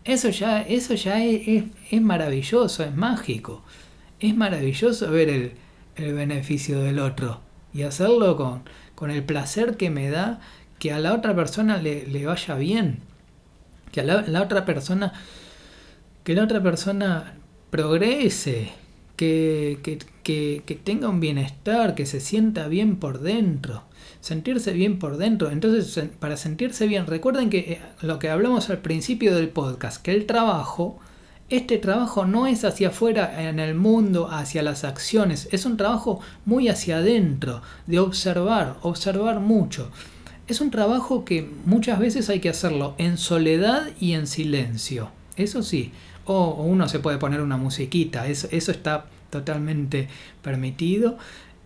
Eso 0.05 0.29
ya, 0.29 0.61
eso 0.61 0.93
ya 0.93 1.23
es, 1.23 1.65
es, 1.91 2.01
maravilloso, 2.01 2.83
es 2.83 2.95
mágico. 2.95 3.63
Es 4.19 4.35
maravilloso 4.35 5.11
ver 5.11 5.29
el, 5.29 5.51
el, 5.95 6.13
beneficio 6.13 6.79
del 6.79 6.99
otro 6.99 7.41
y 7.73 7.81
hacerlo 7.83 8.37
con, 8.37 8.63
con 8.95 9.11
el 9.11 9.23
placer 9.23 9.77
que 9.77 9.89
me 9.89 10.09
da 10.09 10.39
que 10.79 10.93
a 10.93 10.99
la 10.99 11.13
otra 11.13 11.35
persona 11.35 11.77
le, 11.77 12.05
le 12.07 12.25
vaya 12.25 12.55
bien 12.55 12.99
que 13.95 14.03
la, 14.03 14.41
otra 14.41 14.65
persona, 14.65 15.13
que 16.25 16.35
la 16.35 16.43
otra 16.43 16.61
persona 16.61 17.35
progrese, 17.69 18.73
que, 19.15 19.80
que, 20.23 20.80
tenga 20.84 21.10
un 21.10 21.19
bienestar, 21.19 21.95
que 21.95 22.06
se 22.06 22.19
sienta 22.19 22.67
bien 22.67 22.97
por 22.97 23.19
dentro, 23.19 23.84
sentirse 24.21 24.73
bien 24.73 24.99
por 24.99 25.17
dentro. 25.17 25.51
Entonces, 25.51 26.10
para 26.19 26.38
sentirse 26.38 26.88
bien, 26.88 27.08
recuerden 27.08 27.49
que 27.49 27.60
eh, 27.60 27.82
lo 28.01 28.19
que 28.19 28.30
hablamos 28.30 28.69
al 28.69 28.80
principio 28.80 29.36
del 29.36 29.49
podcast, 29.49 30.01
que 30.01 30.12
el 30.12 30.25
trabajo, 30.25 30.99
este 31.49 31.78
trabajo 31.78 32.25
no 32.25 32.47
es 32.47 32.65
hacia 32.65 32.89
afuera 32.89 33.47
en 33.47 33.60
el 33.60 33.75
mundo, 33.75 34.30
hacia 34.32 34.63
las 34.63 34.84
acciones, 34.84 35.47
es 35.51 35.65
un 35.65 35.78
trabajo 35.78 36.19
muy 36.45 36.69
hacia 36.69 36.97
adentro, 36.97 37.62
de 37.86 37.99
observar, 37.99 38.78
observar 38.82 39.39
mucho 39.39 39.91
es 40.47 40.62
un 40.62 40.69
trabajo 40.69 41.25
que 41.25 41.49
muchas 41.65 41.99
veces 41.99 42.30
hay 42.30 42.39
que 42.39 42.49
hacerlo 42.49 42.93
en 42.97 43.17
soledad 43.17 43.89
y 43.99 44.13
en 44.13 44.28
silencio. 44.28 45.10
eso 45.38 45.63
sí. 45.63 45.91
O, 46.25 46.63
uno 46.63 46.88
se 46.88 46.99
puede 46.99 47.17
poner 47.17 47.41
una 47.41 47.57
musiquita, 47.57 48.27
eso, 48.27 48.47
eso 48.51 48.71
está 48.71 49.05
totalmente 49.29 50.07
permitido. 50.41 51.17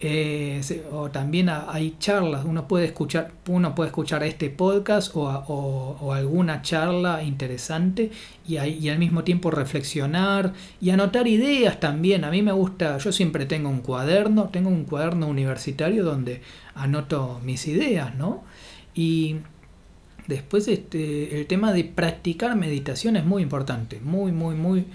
Eh, 0.02 0.62
o 0.94 1.12
también 1.12 1.50
hay 1.50 1.98
charlas, 2.00 2.46
uno 2.46 2.70
puede 2.70 2.86
escuchar, 2.86 3.34
uno 3.48 3.76
puede 3.76 3.90
escuchar 3.90 4.24
este 4.24 4.50
podcast 4.50 5.12
o, 5.14 6.14
alguna 6.14 6.62
charla 6.62 7.22
interesante 7.22 8.10
y, 8.48 8.58
y, 8.58 8.88
al 8.90 8.98
mismo 8.98 9.26
tiempo 9.26 9.52
reflexionar 9.52 10.54
y 10.80 10.92
anotar 10.92 11.28
ideas 11.28 11.82
también. 11.82 12.24
A 12.24 12.32
mí 12.32 12.42
me 12.42 12.54
gusta, 12.54 12.98
yo 12.98 13.12
siempre 13.12 13.46
tengo 13.46 13.70
un 13.70 13.82
cuaderno, 13.82 14.48
tengo 14.50 14.70
un 14.70 14.86
cuaderno 14.86 15.28
universitario 15.28 16.06
donde 16.06 16.42
anoto 16.76 17.42
mis 17.44 17.68
ideas, 17.68 18.16
¿no? 18.16 18.44
Y 18.96 19.38
después 20.30 20.68
este, 20.68 21.40
el 21.40 21.48
tema 21.48 21.74
de 21.74 21.84
practicar 21.84 22.56
meditación 22.56 23.18
es 23.18 23.26
muy 23.26 23.44
importante, 23.44 24.00
muy, 24.00 24.32
muy, 24.32 24.56
muy 24.56 24.86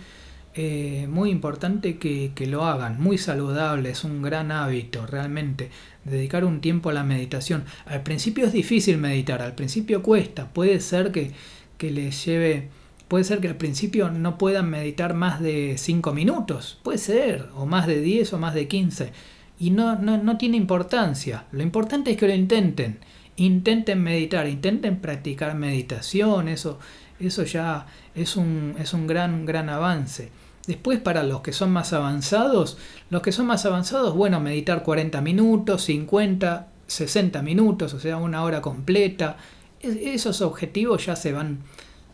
eh, 0.57 1.09
muy 1.11 1.31
importante 1.31 1.99
que, 1.99 2.33
lo 2.47 2.64
hagan, 2.64 3.03
muy 3.03 3.18
saludable, 3.18 3.90
es 3.90 4.05
un 4.05 4.23
gran 4.23 4.53
hábito 4.53 5.05
realmente, 5.05 5.70
dedicar 6.05 6.44
un 6.44 6.61
tiempo 6.61 6.90
a 6.90 6.92
la 6.92 7.03
meditación. 7.03 7.64
Al 7.87 8.05
principio 8.05 8.47
es 8.47 8.53
difícil 8.53 8.99
meditar, 8.99 9.42
al 9.42 9.57
principio 9.57 10.01
cuesta, 10.01 10.49
puede 10.51 10.79
ser 10.79 11.11
que, 11.11 11.33
que 11.77 11.90
les 11.90 12.25
lleve, 12.25 12.68
puede 13.09 13.25
ser 13.25 13.40
que 13.40 13.49
al 13.49 13.57
principio 13.57 14.12
no 14.12 14.38
puedan 14.38 14.70
meditar 14.70 15.14
más 15.14 15.40
de 15.40 15.75
5 15.77 16.12
minutos, 16.12 16.79
puede 16.85 16.99
ser, 16.99 17.49
o 17.57 17.66
más 17.66 17.88
de 17.88 18.01
10 18.01 18.33
o 18.35 18.38
más 18.38 18.55
de 18.55 18.68
15, 18.68 19.11
y 19.59 19.70
no, 19.70 19.97
no, 19.97 20.23
no 20.23 20.38
tiene 20.38 20.57
importancia, 20.57 21.47
lo 21.51 21.64
importante 21.64 22.12
es 22.12 22.16
que 22.16 22.29
lo 22.29 22.35
intenten, 22.35 22.99
intenten 23.37 24.03
meditar, 24.03 24.49
intenten 24.49 25.01
practicar 25.01 25.55
meditación, 25.55 26.49
eso, 26.49 26.79
eso 27.20 27.44
ya 27.44 27.87
es 28.14 28.37
un, 28.37 28.75
es 28.79 28.92
un 28.94 29.07
gran, 29.07 29.47
gran 29.47 29.68
avance. 29.68 30.31
Después 30.66 30.99
para 30.99 31.23
los 31.25 31.42
que 31.42 31.53
son 31.53 31.70
más 31.73 31.92
avanzados, 31.92 32.79
los 33.11 33.20
que 33.23 33.33
son 33.33 33.47
más 33.47 33.66
avanzados, 33.66 34.14
bueno, 34.14 34.40
meditar 34.40 34.83
40 34.83 35.20
minutos, 35.20 35.83
50, 35.85 36.68
60 36.87 37.42
minutos, 37.42 37.92
o 37.92 38.01
sea, 38.01 38.16
una 38.16 38.42
hora 38.42 38.62
completa. 38.62 39.37
Esos 39.81 40.40
objetivos 40.40 41.05
ya 41.05 41.16
se 41.16 41.33
van, 41.33 41.59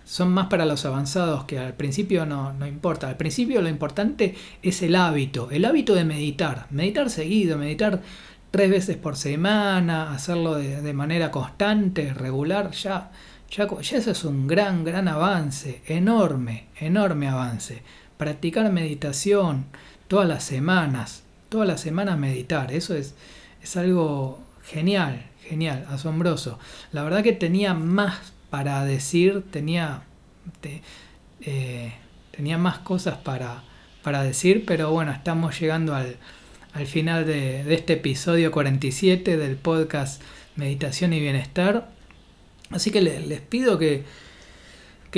son 0.05 0.33
más 0.33 0.49
para 0.49 0.67
los 0.67 0.85
avanzados 0.85 1.45
que 1.45 1.61
al 1.61 1.75
principio 1.75 2.27
no, 2.27 2.53
no 2.53 2.67
importa. 2.67 3.09
Al 3.09 3.17
principio 3.17 3.63
lo 3.63 3.69
importante 3.69 4.35
es 4.63 4.83
el 4.83 4.97
hábito, 4.97 5.49
el 5.53 5.65
hábito 5.65 5.95
de 5.95 6.05
meditar, 6.05 6.67
meditar 6.71 7.09
seguido, 7.09 7.57
meditar 7.57 8.03
tres 8.51 8.71
veces 8.71 8.97
por 8.97 9.17
semana, 9.17 10.13
hacerlo 10.13 10.55
de, 10.57 10.93
manera 10.93 11.31
constante, 11.31 12.13
regular, 12.15 12.71
ya, 12.73 13.11
ya, 13.51 13.69
ya 13.81 13.97
eso 13.97 14.11
es 14.11 14.25
un 14.25 14.47
gran, 14.47 14.85
gran 14.85 15.09
avance, 15.09 15.83
enorme, 15.87 16.67
enorme 16.79 17.29
avance 17.29 17.83
practicar 18.21 18.71
meditación 18.71 19.65
todas 20.07 20.29
las 20.29 20.45
semanas, 20.45 21.23
todas 21.49 21.67
las 21.67 21.81
semanas 21.81 22.19
meditar, 22.19 22.71
eso 22.71 22.95
es, 22.95 23.15
es 23.63 23.79
algo 23.79 24.43
genial, 24.63 25.25
genial, 25.43 25.87
asombroso. 25.89 26.59
La 26.93 27.03
verdad 27.03 27.23
que 27.23 27.33
tenía 27.33 27.73
más 27.73 28.35
para 28.51 28.85
decir, 28.85 29.43
tenía, 29.51 30.03
eh, 31.41 31.95
tenía 32.31 32.59
más 32.59 32.81
cosas 32.81 33.17
para, 33.17 33.63
para 34.03 34.23
decir, 34.23 34.67
pero 34.67 34.91
bueno, 34.91 35.13
estamos 35.13 35.59
llegando 35.59 35.95
al, 35.95 36.17
al 36.73 36.87
final 36.87 37.27
de, 37.27 37.73
este 37.75 37.95
episodio 37.95 38.53
47 38.53 39.37
del 39.37 39.57
podcast 39.57 40.23
Meditación 40.57 41.13
y 41.13 41.21
Bienestar. 41.21 41.91
Así 42.71 42.91
que 42.91 43.01
les 43.01 43.41
pido 43.41 43.79
que, 43.79 44.05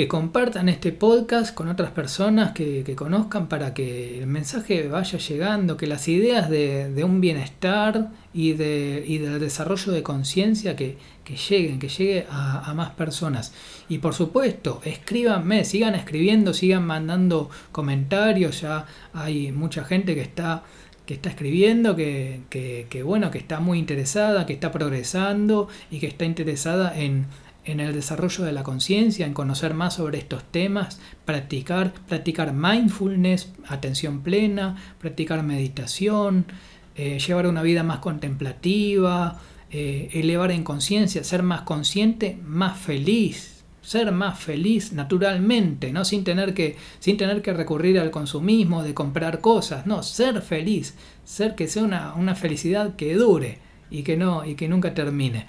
compartan 0.07 0.69
este 0.69 0.91
podcast 0.91 1.53
con 1.53 1.67
otras 1.67 1.91
personas 1.91 2.53
que, 2.53 2.95
conozcan 2.95 3.47
para 3.47 3.75
que 3.75 4.17
el 4.17 4.25
mensaje 4.25 4.87
vaya 4.87 5.19
llegando, 5.19 5.77
que 5.77 5.85
las 5.85 6.07
ideas 6.07 6.49
de, 6.49 7.03
un 7.03 7.21
bienestar 7.21 8.09
y, 8.33 8.53
de, 8.53 9.01
del 9.01 9.39
desarrollo 9.39 9.91
de 9.91 10.01
conciencia 10.01 10.75
que, 10.75 10.97
lleguen, 11.49 11.77
que 11.77 11.89
llegue 11.89 12.25
a, 12.31 12.73
más 12.75 12.91
personas. 12.91 13.53
Y 13.89 13.99
por 13.99 14.15
supuesto, 14.15 14.81
escríbanme, 14.83 15.63
sigan 15.65 15.93
escribiendo, 15.93 16.55
sigan 16.55 16.87
mandando 16.87 17.51
comentarios, 17.71 18.61
ya 18.61 18.87
hay 19.13 19.51
mucha 19.51 19.83
gente 19.83 20.15
que 20.15 20.21
está 20.21 20.63
que 21.05 21.13
está 21.15 21.29
escribiendo, 21.29 21.95
que, 21.95 22.41
que, 22.49 23.03
bueno, 23.03 23.29
que 23.29 23.37
está 23.37 23.59
muy 23.59 23.79
interesada, 23.79 24.45
que 24.45 24.53
está 24.53 24.71
progresando 24.71 25.67
y 25.91 25.99
que 25.99 26.07
está 26.07 26.25
interesada 26.25 26.97
en, 26.97 27.25
en 27.65 27.79
el 27.79 27.93
desarrollo 27.93 28.45
de 28.45 28.53
la 28.53 28.63
conciencia, 28.63 29.25
en 29.25 29.33
conocer 29.33 29.73
más 29.73 29.95
sobre 29.95 30.17
estos 30.17 30.43
temas, 30.43 30.99
practicar, 31.25 31.93
practicar 32.07 32.53
mindfulness, 32.53 33.51
atención 33.67 34.21
plena, 34.21 34.77
practicar 34.99 35.43
meditación, 35.43 36.45
eh, 36.95 37.19
llevar 37.19 37.47
una 37.47 37.63
vida 37.63 37.83
más 37.83 37.99
contemplativa, 37.99 39.41
eh, 39.71 40.09
elevar 40.13 40.51
en 40.51 40.63
conciencia, 40.63 41.23
ser 41.23 41.43
más 41.43 41.61
consciente, 41.61 42.37
más 42.45 42.77
feliz, 42.77 43.52
ser 43.83 44.11
más 44.11 44.39
feliz 44.39 44.93
naturalmente, 44.93 45.91
¿no? 45.91 46.05
sin, 46.05 46.23
tener 46.23 46.53
que, 46.53 46.77
sin 46.99 47.17
tener 47.17 47.41
que 47.41 47.53
recurrir 47.53 47.99
al 47.99 48.09
consumismo, 48.09 48.81
de 48.81 48.93
comprar 48.93 49.41
cosas, 49.41 49.85
no, 49.85 50.01
ser 50.01 50.41
feliz, 50.41 50.95
ser 51.25 51.53
que 51.53 51.67
sea 51.67 51.83
una, 51.83 52.13
una 52.15 52.33
felicidad 52.33 52.95
que 52.95 53.13
dure 53.13 53.59
y 53.91 54.03
que, 54.03 54.17
no, 54.17 54.45
y 54.45 54.55
que 54.55 54.67
nunca 54.67 54.93
termine. 54.93 55.45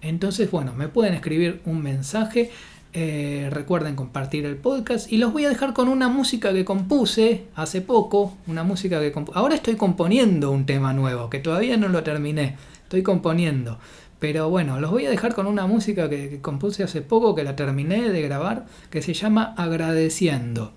Entonces, 0.00 0.50
bueno, 0.50 0.74
me 0.74 0.88
pueden 0.88 1.14
escribir 1.14 1.60
un 1.64 1.82
mensaje. 1.82 2.50
Eh, 2.96 3.48
recuerden 3.50 3.96
compartir 3.96 4.46
el 4.46 4.54
podcast 4.54 5.12
y 5.12 5.16
los 5.16 5.32
voy 5.32 5.44
a 5.46 5.48
dejar 5.48 5.74
con 5.74 5.88
una 5.88 6.08
música 6.08 6.52
que 6.52 6.64
compuse 6.64 7.46
hace 7.56 7.80
poco, 7.80 8.36
una 8.46 8.62
música 8.62 9.00
que 9.00 9.12
ahora 9.32 9.56
estoy 9.56 9.74
componiendo 9.74 10.52
un 10.52 10.64
tema 10.64 10.92
nuevo 10.92 11.28
que 11.28 11.40
todavía 11.40 11.76
no 11.76 11.88
lo 11.88 12.04
terminé, 12.04 12.54
estoy 12.84 13.02
componiendo, 13.02 13.80
pero 14.24 14.48
bueno, 14.48 14.80
los 14.80 14.90
voy 14.90 15.04
a 15.04 15.10
dejar 15.10 15.34
con 15.34 15.46
una 15.46 15.66
música 15.66 16.08
que 16.08 16.40
compuse 16.40 16.82
hace 16.82 17.02
poco 17.02 17.34
que 17.34 17.44
la 17.44 17.56
terminé 17.56 18.08
de 18.08 18.22
grabar 18.22 18.64
que 18.88 19.02
se 19.02 19.12
llama 19.12 19.52
Agradeciendo. 19.58 20.72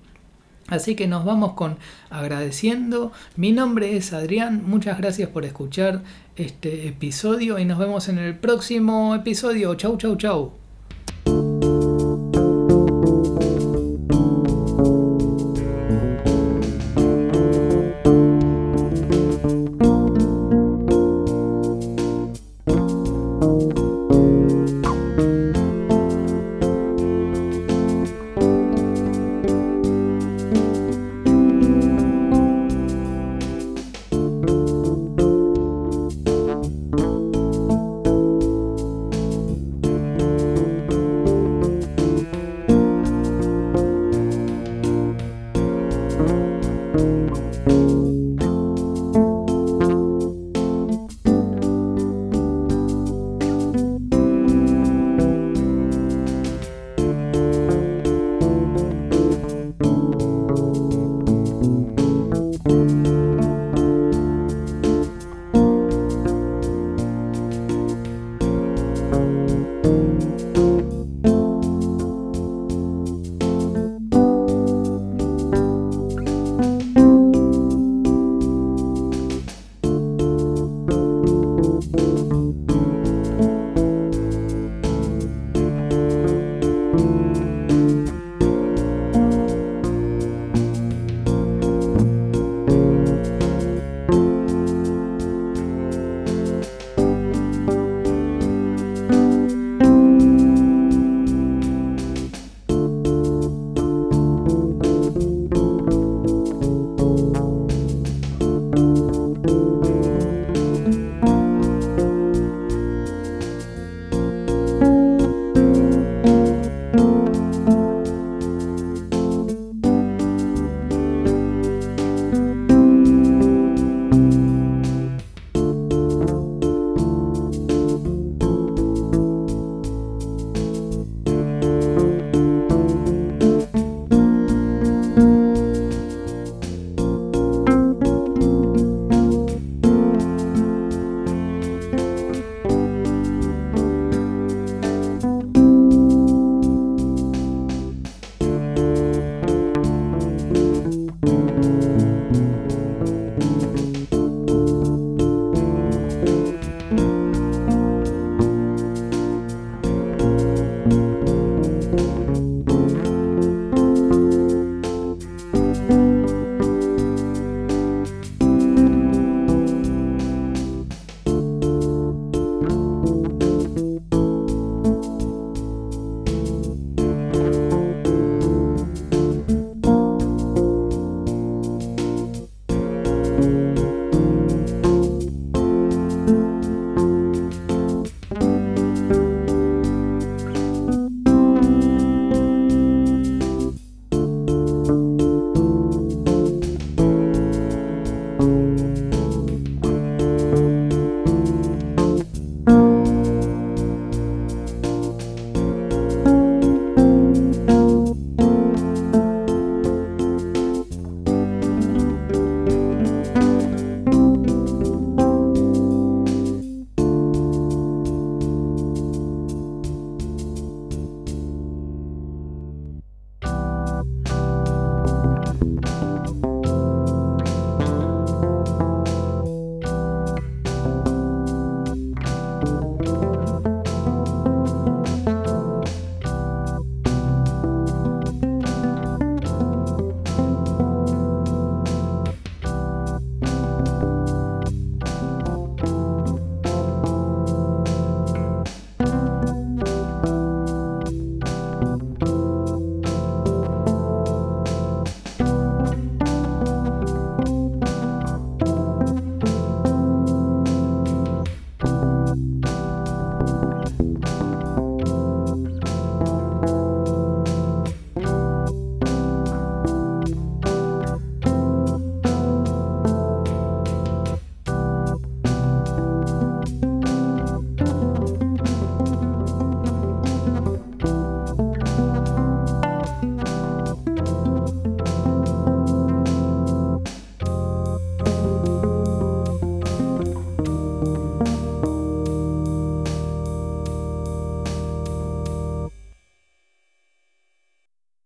Así 0.67 0.95
que 0.95 1.07
nos 1.07 1.23
vamos 1.23 1.53
con 1.53 1.77
agradeciendo. 2.09 3.13
Mi 3.37 3.53
nombre 3.53 3.95
es 3.95 4.11
Adrián, 4.11 4.63
muchas 4.65 4.97
gracias 4.97 5.29
por 5.29 5.45
escuchar 5.45 6.01
este 6.35 6.89
episodio 6.89 7.57
y 7.57 7.63
nos 7.63 7.77
vemos 7.79 8.09
en 8.09 8.17
el 8.17 8.37
próximo 8.37 9.15
episodio. 9.15 9.75
Chau, 9.75 9.95
chau, 9.95 10.17
chau. 10.17 10.66